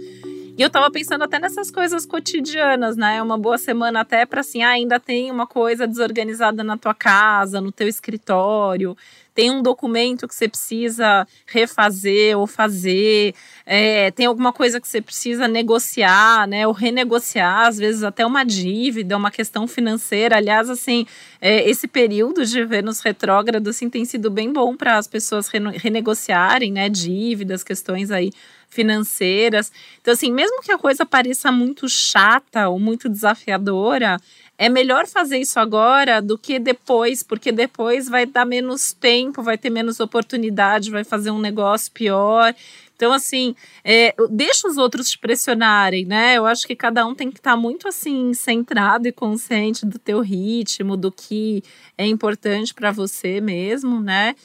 E 0.57 0.61
eu 0.63 0.71
tava 0.71 0.89
pensando 0.89 1.23
até 1.23 1.37
nessas 1.37 1.69
coisas 1.69 2.03
cotidianas, 2.03 2.97
né? 2.97 3.21
Uma 3.21 3.37
boa 3.37 3.59
semana 3.59 4.01
até 4.01 4.25
para 4.25 4.41
assim, 4.41 4.63
ah, 4.63 4.71
ainda 4.71 4.99
tem 4.99 5.29
uma 5.29 5.45
coisa 5.45 5.85
desorganizada 5.85 6.63
na 6.63 6.75
tua 6.75 6.95
casa, 6.95 7.61
no 7.61 7.71
teu 7.71 7.87
escritório 7.87 8.97
tem 9.37 9.51
um 9.51 9.61
documento 9.61 10.27
que 10.27 10.33
você 10.33 10.47
precisa 10.47 11.27
refazer 11.45 12.35
ou 12.35 12.47
fazer, 12.47 13.35
é, 13.67 14.09
tem 14.09 14.25
alguma 14.25 14.51
coisa 14.51 14.81
que 14.81 14.87
você 14.87 14.99
precisa 14.99 15.47
negociar, 15.47 16.47
né, 16.47 16.65
ou 16.65 16.73
renegociar, 16.73 17.67
às 17.67 17.77
vezes 17.77 18.01
até 18.01 18.25
uma 18.25 18.43
dívida, 18.43 19.15
uma 19.15 19.29
questão 19.29 19.67
financeira. 19.67 20.37
Aliás, 20.37 20.71
assim, 20.71 21.05
é, 21.39 21.69
esse 21.69 21.87
período 21.87 22.43
de 22.47 22.65
Vênus 22.65 22.99
retrógrado, 22.99 23.67
assim, 23.67 23.91
tem 23.91 24.05
sido 24.05 24.31
bem 24.31 24.51
bom 24.51 24.75
para 24.75 24.97
as 24.97 25.05
pessoas 25.05 25.49
renegociarem, 25.49 26.71
né, 26.71 26.89
dívidas, 26.89 27.63
questões 27.63 28.09
aí 28.09 28.31
financeiras. 28.69 29.71
Então, 30.01 30.13
assim, 30.13 30.31
mesmo 30.31 30.61
que 30.61 30.71
a 30.71 30.77
coisa 30.77 31.05
pareça 31.05 31.51
muito 31.51 31.87
chata 31.87 32.69
ou 32.69 32.79
muito 32.79 33.09
desafiadora, 33.09 34.17
é 34.57 34.69
melhor 34.69 35.05
fazer 35.05 35.37
isso 35.37 35.59
agora 35.59 36.21
do 36.21 36.37
que 36.37 36.57
depois, 36.59 37.21
porque 37.21 37.51
depois 37.51 38.09
vai 38.09 38.25
dar 38.25 38.45
menos 38.45 38.91
tempo, 38.91 39.43
vai 39.43 39.57
ter 39.57 39.69
menos 39.69 39.99
oportunidade, 39.99 40.91
vai 40.91 41.03
fazer 41.03 41.29
um 41.31 41.39
negócio 41.39 41.91
pior. 41.91 42.53
Então, 42.95 43.13
assim, 43.13 43.55
é, 43.83 44.15
deixa 44.31 44.67
os 44.67 44.75
outros 44.75 45.11
te 45.11 45.19
pressionarem, 45.19 46.03
né? 46.03 46.35
Eu 46.35 46.47
acho 46.47 46.65
que 46.65 46.75
cada 46.75 47.05
um 47.05 47.13
tem 47.13 47.29
que 47.29 47.37
estar 47.37 47.51
tá 47.51 47.57
muito, 47.57 47.87
assim, 47.87 48.33
centrado 48.33 49.07
e 49.07 49.11
consciente 49.11 49.85
do 49.85 49.99
teu 49.99 50.19
ritmo, 50.19 50.97
do 50.97 51.11
que 51.11 51.63
é 51.95 52.07
importante 52.07 52.73
para 52.73 52.91
você 52.91 53.39
mesmo, 53.39 54.01
né? 54.01 54.35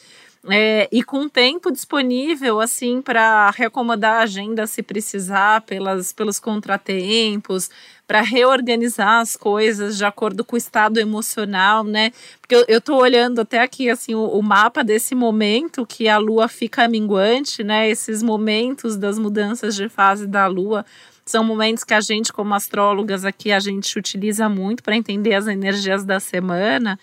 É, 0.50 0.88
e 0.90 1.05
com 1.05 1.28
tempo 1.28 1.70
disponível, 1.70 2.61
assim, 2.61 3.00
para 3.00 3.48
reacomodar 3.50 4.14
a 4.14 4.22
agenda 4.22 4.66
se 4.66 4.83
precisar, 4.83 5.61
pelas, 5.61 6.12
pelos 6.12 6.40
contratempos, 6.40 7.70
para 8.09 8.20
reorganizar 8.22 9.20
as 9.20 9.37
coisas 9.37 9.96
de 9.96 10.05
acordo 10.05 10.44
com 10.44 10.57
o 10.57 10.59
estado 10.59 10.98
emocional, 10.98 11.85
né? 11.85 12.11
Porque 12.40 12.64
eu, 12.66 12.81
tô 12.81 12.96
olhando 12.96 13.40
até 13.40 13.61
aqui, 13.61 13.88
assim, 13.88 14.16
o, 14.16 14.26
o 14.26 14.42
mapa 14.42 14.83
desse 14.83 15.14
momento 15.14 15.87
que 15.87 16.09
a 16.09 16.18
lua 16.18 16.48
fica 16.48 16.88
minguante, 16.88 17.62
né? 17.62 17.88
Esses 17.88 18.20
momentos 18.20 18.96
das 18.96 19.20
mudanças 19.20 19.76
de 19.76 19.88
fase 19.88 20.26
da 20.26 20.48
lua 20.48 20.85
são 21.24 21.44
momentos 21.44 21.85
que 21.85 21.94
a 21.94 22.00
gente, 22.00 22.33
como 22.33 22.52
astrólogas 22.52 23.24
aqui, 23.24 23.52
a 23.52 23.61
gente 23.61 23.96
utiliza 23.96 24.48
muito 24.48 24.83
para 24.83 24.96
entender 24.96 25.35
as 25.35 25.46
energias 25.46 26.05
da 26.05 26.18
semana. 26.18 26.98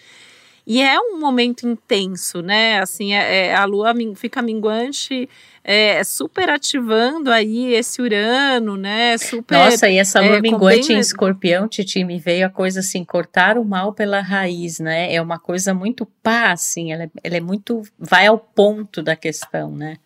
E 0.69 0.83
é 0.83 0.99
um 0.99 1.19
momento 1.19 1.67
intenso, 1.67 2.43
né? 2.43 2.77
Assim, 2.77 3.11
é, 3.11 3.47
é 3.47 3.55
a 3.55 3.65
lua 3.65 3.91
fica 4.15 4.39
minguante, 4.39 5.27
é, 5.63 6.03
super 6.03 6.47
ativando 6.47 7.31
aí 7.31 7.73
esse 7.73 7.99
Urano, 7.99 8.77
né? 8.77 9.17
Super, 9.17 9.57
Nossa, 9.57 9.89
e 9.89 9.97
essa 9.97 10.19
lua 10.19 10.37
é, 10.37 10.41
minguante 10.41 10.93
em 10.93 10.99
escorpião, 10.99 11.67
Titi, 11.67 12.03
me 12.03 12.19
veio 12.19 12.45
a 12.45 12.51
coisa 12.51 12.81
assim, 12.81 13.03
cortar 13.03 13.57
o 13.57 13.65
mal 13.65 13.93
pela 13.93 14.21
raiz, 14.21 14.79
né? 14.79 15.11
É 15.11 15.19
uma 15.19 15.39
coisa 15.39 15.73
muito 15.73 16.05
pá, 16.21 16.51
assim, 16.51 16.93
ela, 16.93 17.05
é, 17.05 17.09
ela 17.23 17.37
é 17.37 17.41
muito, 17.41 17.81
vai 17.97 18.27
ao 18.27 18.37
ponto 18.37 19.01
da 19.01 19.15
questão, 19.15 19.75
né? 19.75 19.97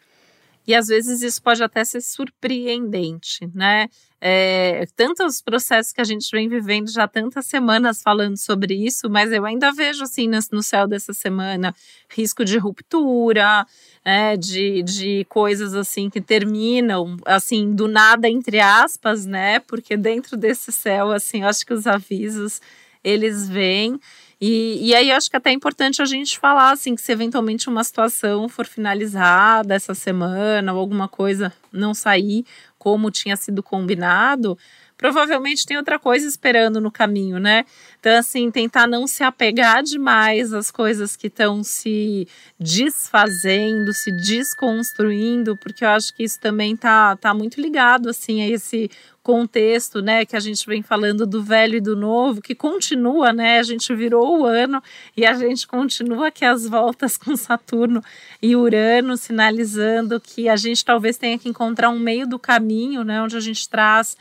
E 0.65 0.73
às 0.73 0.87
vezes 0.87 1.21
isso 1.21 1.41
pode 1.41 1.61
até 1.61 1.83
ser 1.83 2.01
surpreendente, 2.01 3.49
né? 3.53 3.87
É, 4.25 4.85
tantos 4.95 5.41
processos 5.41 5.91
que 5.91 5.99
a 5.99 6.05
gente 6.05 6.29
vem 6.31 6.47
vivendo 6.47 6.89
já 6.89 7.05
tantas 7.05 7.45
semanas 7.45 8.01
falando 8.01 8.37
sobre 8.37 8.73
isso, 8.73 9.09
mas 9.09 9.33
eu 9.33 9.45
ainda 9.45 9.73
vejo 9.73 10.01
assim 10.03 10.29
no 10.49 10.63
céu 10.63 10.87
dessa 10.87 11.11
semana 11.11 11.75
risco 12.09 12.45
de 12.45 12.57
ruptura, 12.57 13.67
né, 14.05 14.37
de, 14.37 14.81
de 14.81 15.25
coisas 15.27 15.73
assim 15.73 16.09
que 16.09 16.21
terminam 16.21 17.17
assim 17.25 17.73
do 17.73 17.85
nada 17.85 18.29
entre 18.29 18.61
aspas, 18.61 19.25
né? 19.25 19.59
Porque 19.59 19.97
dentro 19.97 20.37
desse 20.37 20.71
céu 20.71 21.11
assim, 21.11 21.41
eu 21.41 21.49
acho 21.49 21.65
que 21.65 21.73
os 21.73 21.85
avisos 21.85 22.61
eles 23.03 23.49
vêm 23.49 23.99
e, 24.39 24.89
e 24.89 24.95
aí 24.95 25.11
acho 25.11 25.29
que 25.29 25.37
até 25.37 25.49
é 25.49 25.53
importante 25.53 26.01
a 26.01 26.05
gente 26.05 26.37
falar 26.37 26.71
assim 26.71 26.95
que 26.95 27.01
se 27.01 27.11
eventualmente 27.11 27.69
uma 27.69 27.83
situação 27.83 28.49
for 28.49 28.65
finalizada 28.65 29.73
essa 29.73 29.93
semana 29.93 30.73
ou 30.73 30.79
alguma 30.79 31.07
coisa 31.07 31.53
não 31.71 31.93
sair 31.93 32.45
como 32.77 33.09
tinha 33.09 33.37
sido 33.37 33.63
combinado, 33.63 34.57
provavelmente 35.03 35.65
tem 35.65 35.75
outra 35.75 35.99
coisa 35.99 36.25
esperando 36.25 36.79
no 36.79 36.89
caminho, 36.89 37.37
né? 37.37 37.65
Então, 37.99 38.17
assim, 38.17 38.49
tentar 38.49 38.87
não 38.87 39.05
se 39.05 39.21
apegar 39.21 39.83
demais 39.83 40.53
às 40.53 40.71
coisas 40.71 41.17
que 41.17 41.27
estão 41.27 41.61
se 41.61 42.25
desfazendo, 42.57 43.91
se 43.91 44.09
desconstruindo, 44.13 45.57
porque 45.57 45.83
eu 45.83 45.89
acho 45.89 46.13
que 46.13 46.23
isso 46.23 46.39
também 46.39 46.77
tá, 46.77 47.17
tá 47.17 47.33
muito 47.33 47.59
ligado, 47.59 48.07
assim, 48.07 48.41
a 48.43 48.47
esse 48.47 48.89
contexto, 49.21 50.01
né, 50.01 50.25
que 50.25 50.37
a 50.37 50.39
gente 50.39 50.65
vem 50.65 50.81
falando 50.81 51.27
do 51.27 51.43
velho 51.43 51.75
e 51.75 51.81
do 51.81 51.97
novo, 51.97 52.41
que 52.41 52.55
continua, 52.55 53.33
né, 53.33 53.59
a 53.59 53.63
gente 53.63 53.93
virou 53.93 54.39
o 54.39 54.45
ano 54.45 54.81
e 55.17 55.25
a 55.25 55.33
gente 55.33 55.67
continua 55.67 56.27
aqui 56.27 56.45
as 56.45 56.65
voltas 56.65 57.15
com 57.19 57.35
Saturno 57.35 58.01
e 58.41 58.55
Urano, 58.55 59.17
sinalizando 59.17 60.17
que 60.21 60.47
a 60.47 60.55
gente 60.55 60.83
talvez 60.85 61.17
tenha 61.17 61.37
que 61.37 61.49
encontrar 61.49 61.89
um 61.89 61.99
meio 61.99 62.25
do 62.25 62.39
caminho, 62.39 63.03
né, 63.03 63.21
onde 63.21 63.35
a 63.35 63.41
gente 63.41 63.67
traz 63.67 64.15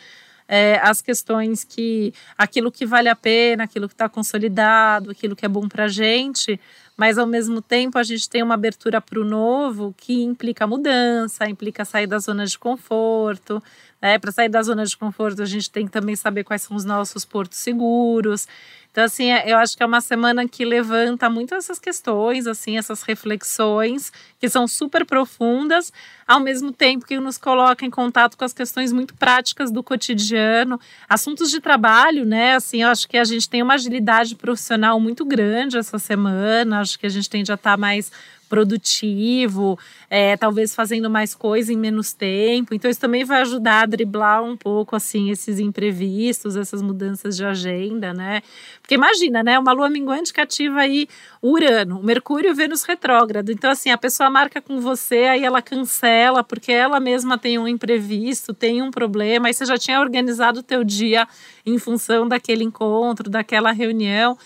é, 0.54 0.78
as 0.82 1.00
questões 1.00 1.64
que 1.64 2.12
aquilo 2.36 2.70
que 2.70 2.84
vale 2.84 3.08
a 3.08 3.16
pena, 3.16 3.64
aquilo 3.64 3.88
que 3.88 3.94
está 3.94 4.06
consolidado, 4.06 5.10
aquilo 5.10 5.34
que 5.34 5.46
é 5.46 5.48
bom 5.48 5.66
para 5.66 5.84
a 5.84 5.88
gente, 5.88 6.60
mas 7.02 7.18
ao 7.18 7.26
mesmo 7.26 7.60
tempo 7.60 7.98
a 7.98 8.04
gente 8.04 8.30
tem 8.30 8.44
uma 8.44 8.54
abertura 8.54 9.00
para 9.00 9.18
o 9.18 9.24
novo 9.24 9.92
que 9.98 10.22
implica 10.22 10.68
mudança, 10.68 11.48
implica 11.48 11.84
sair 11.84 12.06
da 12.06 12.16
zona 12.20 12.46
de 12.46 12.56
conforto, 12.56 13.60
né? 14.00 14.20
Para 14.20 14.30
sair 14.30 14.48
da 14.48 14.62
zona 14.62 14.86
de 14.86 14.96
conforto, 14.96 15.42
a 15.42 15.44
gente 15.44 15.68
tem 15.68 15.86
que 15.86 15.90
também 15.90 16.14
saber 16.14 16.44
quais 16.44 16.62
são 16.62 16.76
os 16.76 16.84
nossos 16.84 17.24
portos 17.24 17.58
seguros. 17.58 18.46
Então, 18.92 19.04
assim, 19.04 19.30
é, 19.30 19.50
eu 19.50 19.56
acho 19.56 19.74
que 19.74 19.82
é 19.82 19.86
uma 19.86 20.02
semana 20.02 20.46
que 20.46 20.66
levanta 20.66 21.30
muito 21.30 21.54
essas 21.54 21.78
questões, 21.78 22.46
assim, 22.46 22.76
essas 22.76 23.02
reflexões 23.02 24.12
que 24.38 24.50
são 24.50 24.68
super 24.68 25.06
profundas, 25.06 25.90
ao 26.26 26.38
mesmo 26.38 26.72
tempo 26.72 27.06
que 27.06 27.18
nos 27.18 27.38
coloca 27.38 27.86
em 27.86 27.90
contato 27.90 28.36
com 28.36 28.44
as 28.44 28.52
questões 28.52 28.92
muito 28.92 29.14
práticas 29.14 29.70
do 29.70 29.82
cotidiano, 29.82 30.78
assuntos 31.08 31.50
de 31.50 31.58
trabalho, 31.58 32.26
né? 32.26 32.54
Assim, 32.54 32.82
eu 32.82 32.88
acho 32.88 33.08
que 33.08 33.16
a 33.16 33.24
gente 33.24 33.48
tem 33.48 33.62
uma 33.62 33.74
agilidade 33.74 34.34
profissional 34.34 35.00
muito 35.00 35.24
grande 35.24 35.78
essa 35.78 35.98
semana, 35.98 36.80
acho 36.92 36.98
que 36.98 37.06
a 37.06 37.10
gente 37.10 37.28
tende 37.28 37.50
a 37.50 37.54
estar 37.54 37.76
mais 37.76 38.10
produtivo, 38.52 39.78
é, 40.10 40.36
talvez 40.36 40.74
fazendo 40.74 41.08
mais 41.08 41.34
coisa 41.34 41.72
em 41.72 41.76
menos 41.76 42.12
tempo. 42.12 42.74
Então, 42.74 42.90
isso 42.90 43.00
também 43.00 43.24
vai 43.24 43.40
ajudar 43.40 43.80
a 43.80 43.86
driblar 43.86 44.44
um 44.44 44.58
pouco, 44.58 44.94
assim, 44.94 45.30
esses 45.30 45.58
imprevistos, 45.58 46.54
essas 46.54 46.82
mudanças 46.82 47.34
de 47.34 47.46
agenda, 47.46 48.12
né? 48.12 48.42
Porque 48.82 48.94
imagina, 48.94 49.42
né? 49.42 49.58
Uma 49.58 49.72
lua 49.72 49.88
minguante 49.88 50.34
que 50.34 50.40
ativa 50.40 50.80
aí 50.80 51.08
Urano, 51.42 52.02
Mercúrio 52.02 52.54
Vênus 52.54 52.82
retrógrado. 52.82 53.50
Então, 53.50 53.70
assim, 53.70 53.88
a 53.88 53.96
pessoa 53.96 54.28
marca 54.28 54.60
com 54.60 54.82
você, 54.82 55.24
aí 55.24 55.44
ela 55.44 55.62
cancela, 55.62 56.44
porque 56.44 56.72
ela 56.72 57.00
mesma 57.00 57.38
tem 57.38 57.58
um 57.58 57.66
imprevisto, 57.66 58.52
tem 58.52 58.82
um 58.82 58.90
problema, 58.90 59.46
aí 59.46 59.54
você 59.54 59.64
já 59.64 59.78
tinha 59.78 59.98
organizado 59.98 60.60
o 60.60 60.62
teu 60.62 60.84
dia 60.84 61.26
em 61.64 61.78
função 61.78 62.28
daquele 62.28 62.64
encontro, 62.64 63.30
daquela 63.30 63.72
reunião. 63.72 64.36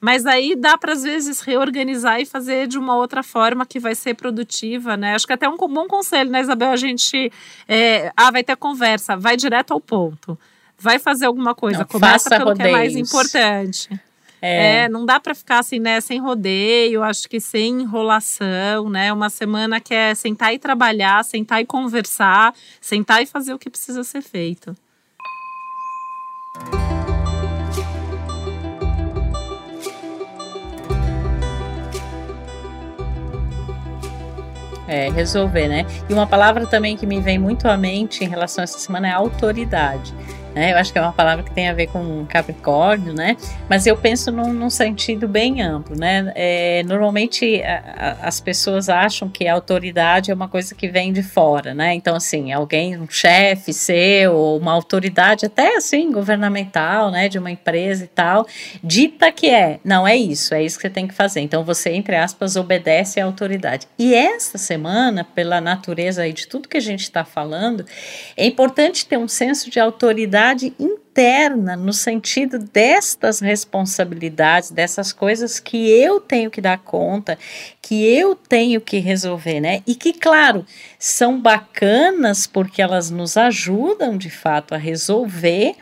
Mas 0.00 0.26
aí 0.26 0.54
dá 0.54 0.76
para 0.76 0.92
às 0.92 1.02
vezes 1.02 1.40
reorganizar 1.40 2.20
e 2.20 2.26
fazer 2.26 2.66
de 2.66 2.78
uma 2.78 2.96
outra 2.96 3.22
forma 3.22 3.64
que 3.64 3.80
vai 3.80 3.94
ser 3.94 4.14
produtiva, 4.14 4.96
né? 4.96 5.14
Acho 5.14 5.26
que 5.26 5.32
até 5.32 5.48
um 5.48 5.56
bom 5.56 5.86
conselho, 5.86 6.30
né, 6.30 6.40
Isabel? 6.40 6.70
A 6.70 6.76
gente. 6.76 7.32
É, 7.68 8.12
ah, 8.16 8.30
vai 8.30 8.44
ter 8.44 8.56
conversa, 8.56 9.16
vai 9.16 9.36
direto 9.36 9.72
ao 9.72 9.80
ponto. 9.80 10.38
Vai 10.78 10.98
fazer 10.98 11.24
alguma 11.24 11.54
coisa, 11.54 11.80
não, 11.80 11.86
começa 11.86 12.28
pelo 12.28 12.50
rodeios. 12.50 12.70
que 12.70 12.74
é 12.74 12.78
mais 12.78 12.96
importante. 12.96 13.88
É. 14.42 14.84
é. 14.84 14.88
não 14.88 15.06
dá 15.06 15.18
para 15.18 15.34
ficar 15.34 15.60
assim, 15.60 15.78
né, 15.78 15.98
sem 16.00 16.20
rodeio, 16.20 17.02
acho 17.02 17.26
que 17.28 17.40
sem 17.40 17.80
enrolação, 17.80 18.88
né? 18.90 19.10
Uma 19.12 19.30
semana 19.30 19.80
que 19.80 19.94
é 19.94 20.14
sentar 20.14 20.54
e 20.54 20.58
trabalhar, 20.58 21.24
sentar 21.24 21.62
e 21.62 21.66
conversar, 21.66 22.54
sentar 22.80 23.22
e 23.22 23.26
fazer 23.26 23.54
o 23.54 23.58
que 23.58 23.70
precisa 23.70 24.04
ser 24.04 24.20
feito. 24.20 24.76
É, 34.88 35.10
resolver, 35.10 35.68
né? 35.68 35.84
E 36.08 36.12
uma 36.12 36.26
palavra 36.26 36.66
também 36.66 36.96
que 36.96 37.06
me 37.06 37.20
vem 37.20 37.38
muito 37.38 37.66
à 37.66 37.76
mente 37.76 38.22
em 38.22 38.28
relação 38.28 38.62
a 38.62 38.64
essa 38.64 38.78
semana 38.78 39.08
é 39.08 39.12
autoridade. 39.12 40.14
Né? 40.56 40.72
Eu 40.72 40.78
acho 40.78 40.90
que 40.90 40.98
é 40.98 41.02
uma 41.02 41.12
palavra 41.12 41.44
que 41.44 41.50
tem 41.50 41.68
a 41.68 41.74
ver 41.74 41.88
com 41.88 42.24
Capricórnio, 42.24 43.12
né? 43.12 43.36
Mas 43.68 43.86
eu 43.86 43.94
penso 43.94 44.32
num, 44.32 44.54
num 44.54 44.70
sentido 44.70 45.28
bem 45.28 45.60
amplo, 45.60 45.94
né? 45.94 46.32
É, 46.34 46.82
normalmente 46.84 47.62
a, 47.62 48.16
a, 48.22 48.28
as 48.28 48.40
pessoas 48.40 48.88
acham 48.88 49.28
que 49.28 49.46
a 49.46 49.52
autoridade 49.52 50.30
é 50.30 50.34
uma 50.34 50.48
coisa 50.48 50.74
que 50.74 50.88
vem 50.88 51.12
de 51.12 51.22
fora, 51.22 51.74
né? 51.74 51.92
Então, 51.92 52.16
assim, 52.16 52.54
alguém, 52.54 52.98
um 52.98 53.06
chefe 53.06 53.70
seu, 53.74 54.56
uma 54.56 54.72
autoridade 54.72 55.44
até 55.44 55.76
assim, 55.76 56.10
governamental, 56.10 57.10
né? 57.10 57.28
De 57.28 57.38
uma 57.38 57.50
empresa 57.50 58.04
e 58.04 58.08
tal, 58.08 58.46
dita 58.82 59.30
que 59.30 59.50
é. 59.50 59.78
Não, 59.84 60.08
é 60.08 60.16
isso, 60.16 60.54
é 60.54 60.62
isso 60.62 60.78
que 60.78 60.82
você 60.88 60.90
tem 60.90 61.06
que 61.06 61.12
fazer. 61.12 61.40
Então, 61.40 61.64
você, 61.64 61.90
entre 61.90 62.16
aspas, 62.16 62.56
obedece 62.56 63.20
à 63.20 63.26
autoridade. 63.26 63.86
E 63.98 64.14
essa 64.14 64.56
semana, 64.56 65.22
pela 65.22 65.60
natureza 65.60 66.22
aí 66.22 66.32
de 66.32 66.46
tudo 66.46 66.66
que 66.66 66.78
a 66.78 66.80
gente 66.80 67.02
está 67.02 67.26
falando, 67.26 67.84
é 68.34 68.46
importante 68.46 69.04
ter 69.04 69.18
um 69.18 69.28
senso 69.28 69.68
de 69.68 69.78
autoridade 69.78 70.45
interna 70.54 71.76
no 71.76 71.92
sentido 71.92 72.58
destas 72.58 73.40
responsabilidades, 73.40 74.70
dessas 74.70 75.12
coisas 75.12 75.58
que 75.58 75.90
eu 75.90 76.20
tenho 76.20 76.50
que 76.50 76.60
dar 76.60 76.78
conta, 76.78 77.38
que 77.80 78.04
eu 78.04 78.34
tenho 78.34 78.80
que 78.80 78.98
resolver, 78.98 79.60
né? 79.60 79.82
E 79.86 79.94
que, 79.94 80.12
claro, 80.12 80.64
são 80.98 81.40
bacanas 81.40 82.46
porque 82.46 82.82
elas 82.82 83.10
nos 83.10 83.36
ajudam 83.36 84.16
de 84.16 84.30
fato 84.30 84.74
a 84.74 84.78
resolver 84.78 85.74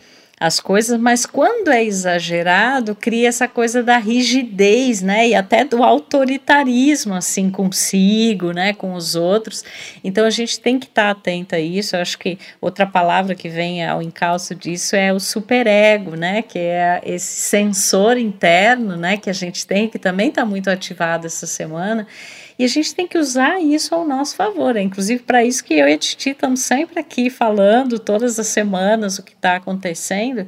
as 0.44 0.60
coisas, 0.60 1.00
mas 1.00 1.24
quando 1.24 1.70
é 1.70 1.82
exagerado, 1.82 2.94
cria 2.94 3.28
essa 3.28 3.48
coisa 3.48 3.82
da 3.82 3.96
rigidez, 3.96 5.00
né? 5.00 5.28
E 5.28 5.34
até 5.34 5.64
do 5.64 5.82
autoritarismo, 5.82 7.14
assim, 7.14 7.50
consigo, 7.50 8.52
né? 8.52 8.74
Com 8.74 8.92
os 8.92 9.14
outros. 9.14 9.64
Então 10.04 10.26
a 10.26 10.30
gente 10.30 10.60
tem 10.60 10.78
que 10.78 10.84
estar 10.84 11.04
tá 11.04 11.10
atento 11.12 11.54
a 11.54 11.58
isso. 11.58 11.96
Eu 11.96 12.02
acho 12.02 12.18
que 12.18 12.38
outra 12.60 12.86
palavra 12.86 13.34
que 13.34 13.48
vem 13.48 13.86
ao 13.86 14.02
encalço 14.02 14.54
disso 14.54 14.94
é 14.94 15.14
o 15.14 15.18
superego, 15.18 16.14
né? 16.14 16.42
Que 16.42 16.58
é 16.58 17.00
esse 17.06 17.40
sensor 17.40 18.18
interno, 18.18 18.98
né? 18.98 19.16
Que 19.16 19.30
a 19.30 19.34
gente 19.34 19.66
tem, 19.66 19.88
que 19.88 19.98
também 19.98 20.28
está 20.28 20.44
muito 20.44 20.68
ativado 20.68 21.26
essa 21.26 21.46
semana 21.46 22.06
e 22.58 22.64
a 22.64 22.68
gente 22.68 22.94
tem 22.94 23.06
que 23.06 23.18
usar 23.18 23.60
isso 23.60 23.94
ao 23.94 24.06
nosso 24.06 24.36
favor. 24.36 24.76
É 24.76 24.82
inclusive 24.82 25.22
para 25.22 25.44
isso 25.44 25.64
que 25.64 25.74
eu 25.74 25.88
e 25.88 25.92
a 25.92 25.98
Titi 25.98 26.30
estamos 26.30 26.60
sempre 26.60 27.00
aqui 27.00 27.28
falando 27.28 27.98
todas 27.98 28.38
as 28.38 28.46
semanas 28.46 29.18
o 29.18 29.22
que 29.22 29.32
está 29.32 29.56
acontecendo, 29.56 30.46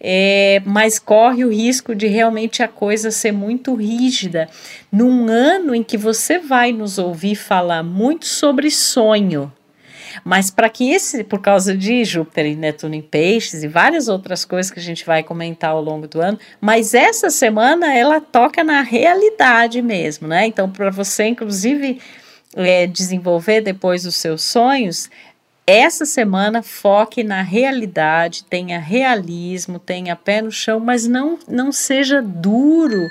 é, 0.00 0.62
mas 0.64 0.98
corre 0.98 1.44
o 1.44 1.52
risco 1.52 1.94
de 1.94 2.06
realmente 2.06 2.62
a 2.62 2.68
coisa 2.68 3.10
ser 3.10 3.32
muito 3.32 3.74
rígida. 3.74 4.48
Num 4.90 5.28
ano 5.28 5.74
em 5.74 5.82
que 5.82 5.96
você 5.96 6.38
vai 6.38 6.72
nos 6.72 6.98
ouvir 6.98 7.34
falar 7.34 7.82
muito 7.82 8.26
sobre 8.26 8.70
sonho, 8.70 9.52
mas 10.24 10.50
para 10.50 10.68
que 10.68 10.90
esse, 10.90 11.24
por 11.24 11.40
causa 11.40 11.76
de 11.76 12.04
Júpiter 12.04 12.46
e 12.46 12.56
Netuno 12.56 12.94
em 12.94 13.02
Peixes 13.02 13.62
e 13.62 13.68
várias 13.68 14.08
outras 14.08 14.44
coisas 14.44 14.70
que 14.70 14.78
a 14.78 14.82
gente 14.82 15.04
vai 15.04 15.22
comentar 15.22 15.70
ao 15.70 15.82
longo 15.82 16.06
do 16.06 16.20
ano, 16.20 16.38
mas 16.60 16.94
essa 16.94 17.30
semana 17.30 17.94
ela 17.94 18.20
toca 18.20 18.62
na 18.62 18.82
realidade 18.82 19.80
mesmo, 19.82 20.28
né? 20.28 20.46
Então, 20.46 20.70
para 20.70 20.90
você, 20.90 21.26
inclusive, 21.26 22.00
é, 22.54 22.86
desenvolver 22.86 23.60
depois 23.60 24.06
os 24.06 24.16
seus 24.16 24.42
sonhos, 24.42 25.10
essa 25.66 26.04
semana 26.04 26.62
foque 26.62 27.22
na 27.22 27.40
realidade, 27.40 28.44
tenha 28.44 28.80
realismo, 28.80 29.78
tenha 29.78 30.16
pé 30.16 30.42
no 30.42 30.50
chão, 30.50 30.80
mas 30.80 31.06
não, 31.06 31.38
não 31.48 31.70
seja 31.70 32.20
duro, 32.20 33.08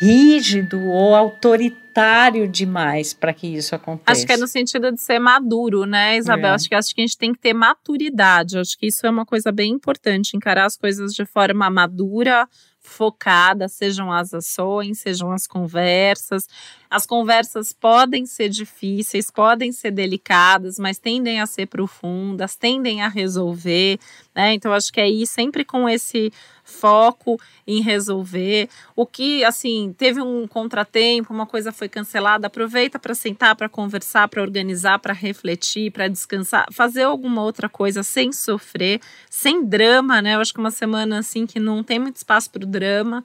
rígido 0.00 0.80
ou 0.88 1.14
autoritário 1.14 1.81
autoritário 1.92 2.48
demais 2.48 3.12
para 3.12 3.32
que 3.32 3.46
isso 3.46 3.74
aconteça. 3.74 4.10
Acho 4.10 4.26
que 4.26 4.32
é 4.32 4.36
no 4.36 4.48
sentido 4.48 4.90
de 4.90 5.00
ser 5.00 5.18
maduro, 5.18 5.84
né, 5.84 6.16
Isabel? 6.16 6.52
É. 6.52 6.54
Acho, 6.54 6.68
que, 6.68 6.74
acho 6.74 6.94
que 6.94 7.00
a 7.00 7.06
gente 7.06 7.18
tem 7.18 7.32
que 7.32 7.38
ter 7.38 7.52
maturidade. 7.52 8.58
Acho 8.58 8.78
que 8.78 8.86
isso 8.86 9.06
é 9.06 9.10
uma 9.10 9.26
coisa 9.26 9.52
bem 9.52 9.72
importante, 9.72 10.36
encarar 10.36 10.64
as 10.64 10.76
coisas 10.76 11.12
de 11.12 11.24
forma 11.24 11.68
madura, 11.68 12.48
focada, 12.80 13.68
sejam 13.68 14.10
as 14.10 14.34
ações, 14.34 14.98
sejam 14.98 15.30
as 15.30 15.46
conversas. 15.46 16.48
As 16.90 17.06
conversas 17.06 17.72
podem 17.72 18.26
ser 18.26 18.48
difíceis, 18.48 19.30
podem 19.30 19.70
ser 19.70 19.92
delicadas, 19.92 20.78
mas 20.78 20.98
tendem 20.98 21.40
a 21.40 21.46
ser 21.46 21.66
profundas, 21.66 22.56
tendem 22.56 23.02
a 23.02 23.08
resolver, 23.08 23.98
né? 24.34 24.54
Então, 24.54 24.72
acho 24.72 24.92
que 24.92 25.00
é 25.00 25.08
ir 25.08 25.26
sempre 25.26 25.64
com 25.64 25.88
esse 25.88 26.32
foco 26.72 27.38
em 27.66 27.80
resolver. 27.80 28.68
O 28.96 29.06
que, 29.06 29.44
assim, 29.44 29.94
teve 29.96 30.20
um 30.20 30.46
contratempo, 30.46 31.32
uma 31.32 31.46
coisa 31.46 31.70
foi 31.70 31.88
cancelada, 31.88 32.46
aproveita 32.46 32.98
para 32.98 33.14
sentar, 33.14 33.54
para 33.54 33.68
conversar, 33.68 34.28
para 34.28 34.42
organizar, 34.42 34.98
para 34.98 35.12
refletir, 35.12 35.92
para 35.92 36.08
descansar, 36.08 36.66
fazer 36.72 37.02
alguma 37.02 37.42
outra 37.42 37.68
coisa 37.68 38.02
sem 38.02 38.32
sofrer, 38.32 39.00
sem 39.30 39.64
drama, 39.64 40.22
né? 40.22 40.34
Eu 40.34 40.40
acho 40.40 40.52
que 40.52 40.60
uma 40.60 40.70
semana 40.70 41.18
assim 41.18 41.46
que 41.46 41.60
não 41.60 41.82
tem 41.84 41.98
muito 41.98 42.16
espaço 42.16 42.50
para 42.50 42.64
o 42.64 42.66
drama. 42.66 43.24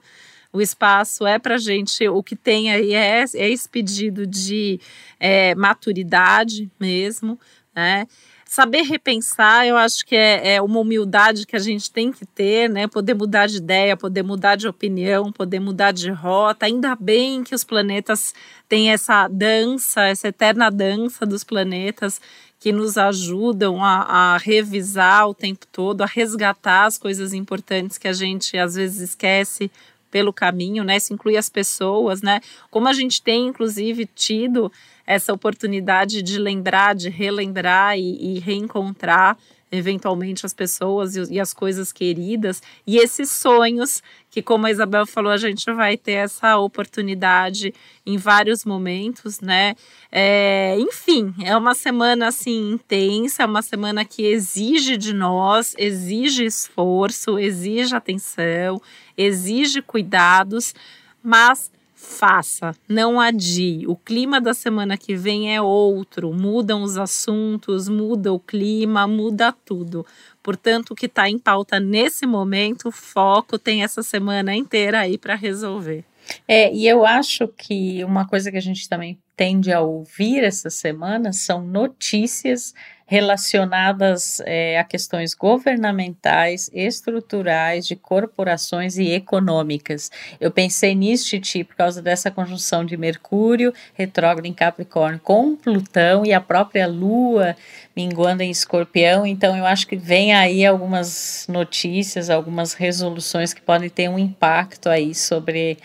O 0.52 0.60
espaço 0.60 1.26
é 1.26 1.38
para 1.38 1.58
gente, 1.58 2.08
o 2.08 2.22
que 2.22 2.34
tem 2.34 2.70
aí 2.70 2.94
é, 2.94 3.22
é 3.34 3.50
esse 3.50 3.68
pedido 3.68 4.26
de 4.26 4.80
é, 5.20 5.54
maturidade 5.54 6.70
mesmo, 6.80 7.38
né? 7.74 8.06
Saber 8.50 8.80
repensar, 8.80 9.66
eu 9.66 9.76
acho 9.76 10.06
que 10.06 10.16
é, 10.16 10.54
é, 10.54 10.62
uma 10.62 10.80
humildade 10.80 11.46
que 11.46 11.54
a 11.54 11.58
gente 11.58 11.92
tem 11.92 12.10
que 12.10 12.24
ter, 12.24 12.66
né? 12.66 12.88
Poder 12.88 13.12
mudar 13.12 13.46
de 13.46 13.58
ideia, 13.58 13.94
poder 13.94 14.22
mudar 14.22 14.56
de 14.56 14.66
opinião, 14.66 15.30
poder 15.30 15.60
mudar 15.60 15.92
de 15.92 16.10
rota. 16.10 16.64
Ainda 16.64 16.96
bem 16.96 17.44
que 17.44 17.54
os 17.54 17.62
planetas 17.62 18.34
têm 18.66 18.90
essa 18.90 19.28
dança, 19.28 20.06
essa 20.06 20.28
eterna 20.28 20.70
dança 20.70 21.26
dos 21.26 21.44
planetas 21.44 22.22
que 22.58 22.72
nos 22.72 22.96
ajudam 22.96 23.84
a, 23.84 24.00
a 24.32 24.38
revisar 24.38 25.28
o 25.28 25.34
tempo 25.34 25.66
todo, 25.70 26.00
a 26.00 26.06
resgatar 26.06 26.86
as 26.86 26.96
coisas 26.96 27.34
importantes 27.34 27.98
que 27.98 28.08
a 28.08 28.14
gente 28.14 28.56
às 28.56 28.76
vezes 28.76 29.10
esquece 29.10 29.70
pelo 30.10 30.32
caminho, 30.32 30.84
né? 30.84 30.96
Isso 30.96 31.12
inclui 31.12 31.36
as 31.36 31.50
pessoas, 31.50 32.22
né? 32.22 32.40
Como 32.70 32.88
a 32.88 32.94
gente 32.94 33.20
tem, 33.20 33.48
inclusive, 33.48 34.06
tido 34.06 34.72
essa 35.08 35.32
oportunidade 35.32 36.20
de 36.20 36.38
lembrar, 36.38 36.94
de 36.94 37.08
relembrar 37.08 37.98
e, 37.98 38.36
e 38.36 38.38
reencontrar 38.40 39.38
eventualmente 39.72 40.44
as 40.44 40.52
pessoas 40.52 41.16
e, 41.16 41.34
e, 41.34 41.40
as 41.40 41.54
coisas 41.54 41.92
queridas. 41.92 42.62
E 42.86 42.98
esses 42.98 43.30
sonhos 43.30 44.02
que 44.30 44.42
como 44.42 44.66
a 44.66 44.70
Isabel 44.70 45.06
falou 45.06 45.32
a 45.32 45.38
gente 45.38 45.70
vai 45.72 45.96
ter 45.96 46.12
essa 46.12 46.58
oportunidade 46.58 47.72
em 48.04 48.18
vários 48.18 48.66
momentos 48.66 49.40
né? 49.40 49.74
É, 50.12 50.76
enfim 50.78 51.34
é 51.42 51.56
uma 51.56 51.74
semana 51.74 52.28
assim 52.28 52.72
intensa 52.72 53.42
é 53.42 53.46
uma 53.46 53.62
semana 53.62 54.04
que 54.04 54.22
exige 54.26 54.98
de 54.98 55.14
nós 55.14 55.74
exige 55.78 56.44
esforço 56.44 57.38
exige 57.38 57.94
atenção 57.94 58.80
exige 59.16 59.80
cuidados 59.80 60.74
mas 61.22 61.70
faça, 61.98 62.74
não 62.88 63.18
adie. 63.20 63.84
O 63.88 63.96
clima 63.96 64.40
da 64.40 64.54
semana 64.54 64.96
que 64.96 65.16
vem 65.16 65.52
é 65.52 65.60
outro, 65.60 66.32
mudam 66.32 66.82
os 66.82 66.96
assuntos, 66.96 67.88
muda 67.88 68.32
o 68.32 68.38
clima, 68.38 69.04
muda 69.06 69.52
tudo. 69.64 70.06
Portanto, 70.40 70.92
o 70.92 70.94
que 70.94 71.06
está 71.06 71.28
em 71.28 71.38
pauta 71.38 71.80
nesse 71.80 72.24
momento, 72.24 72.92
foco 72.92 73.58
tem 73.58 73.82
essa 73.82 74.02
semana 74.02 74.54
inteira 74.54 75.00
aí 75.00 75.18
para 75.18 75.34
resolver. 75.34 76.04
É, 76.46 76.72
e 76.72 76.86
eu 76.86 77.04
acho 77.04 77.48
que 77.48 78.04
uma 78.04 78.26
coisa 78.26 78.50
que 78.50 78.56
a 78.56 78.62
gente 78.62 78.88
também 78.88 79.18
tende 79.36 79.72
a 79.72 79.80
ouvir 79.80 80.44
essa 80.44 80.70
semana 80.70 81.32
são 81.32 81.66
notícias 81.66 82.74
relacionadas 83.10 84.38
é, 84.44 84.78
a 84.78 84.84
questões 84.84 85.32
governamentais, 85.32 86.70
estruturais, 86.74 87.86
de 87.86 87.96
corporações 87.96 88.98
e 88.98 89.10
econômicas. 89.12 90.10
Eu 90.38 90.50
pensei 90.50 90.94
nisso, 90.94 91.30
Titi, 91.30 91.64
por 91.64 91.74
causa 91.74 92.02
dessa 92.02 92.30
conjunção 92.30 92.84
de 92.84 92.98
Mercúrio, 92.98 93.72
retrógrado 93.94 94.44
em 94.44 94.52
Capricórnio, 94.52 95.18
com 95.24 95.56
Plutão 95.56 96.26
e 96.26 96.34
a 96.34 96.40
própria 96.40 96.86
Lua 96.86 97.56
minguando 97.96 98.42
em 98.42 98.50
Escorpião. 98.50 99.26
Então, 99.26 99.56
eu 99.56 99.64
acho 99.64 99.86
que 99.86 99.96
vem 99.96 100.34
aí 100.34 100.66
algumas 100.66 101.46
notícias, 101.48 102.28
algumas 102.28 102.74
resoluções 102.74 103.54
que 103.54 103.62
podem 103.62 103.88
ter 103.88 104.10
um 104.10 104.18
impacto 104.18 104.90
aí 104.90 105.14
sobre 105.14 105.78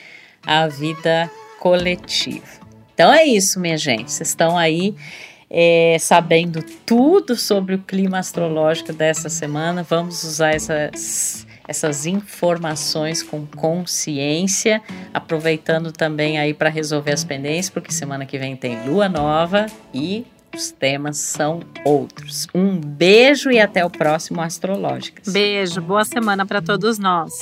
a 0.45 0.67
vida 0.67 1.31
coletiva. 1.57 2.61
Então 2.93 3.13
é 3.13 3.23
isso, 3.23 3.61
minha 3.61 3.77
gente. 3.77 4.11
Vocês 4.11 4.29
estão 4.29 4.57
aí 4.57 4.93
é, 5.55 5.97
sabendo 5.99 6.63
tudo 6.83 7.35
sobre 7.35 7.75
o 7.75 7.79
clima 7.79 8.17
astrológico 8.17 8.91
dessa 8.91 9.29
semana. 9.29 9.83
Vamos 9.83 10.23
usar 10.23 10.55
essas, 10.55 11.45
essas 11.67 12.07
informações 12.07 13.21
com 13.21 13.45
consciência, 13.45 14.81
aproveitando 15.13 15.91
também 15.91 16.39
aí 16.39 16.55
para 16.55 16.69
resolver 16.69 17.11
as 17.11 17.23
pendências, 17.23 17.69
porque 17.69 17.91
semana 17.91 18.25
que 18.25 18.39
vem 18.39 18.55
tem 18.55 18.83
lua 18.87 19.07
nova 19.07 19.67
e 19.93 20.25
os 20.55 20.71
temas 20.71 21.17
são 21.17 21.61
outros. 21.85 22.47
Um 22.53 22.79
beijo 22.79 23.51
e 23.51 23.59
até 23.59 23.85
o 23.85 23.89
próximo 23.89 24.41
Astrológicas. 24.41 25.31
Beijo, 25.31 25.81
boa 25.81 26.03
semana 26.03 26.45
para 26.45 26.61
todos 26.61 26.97
nós. 26.97 27.41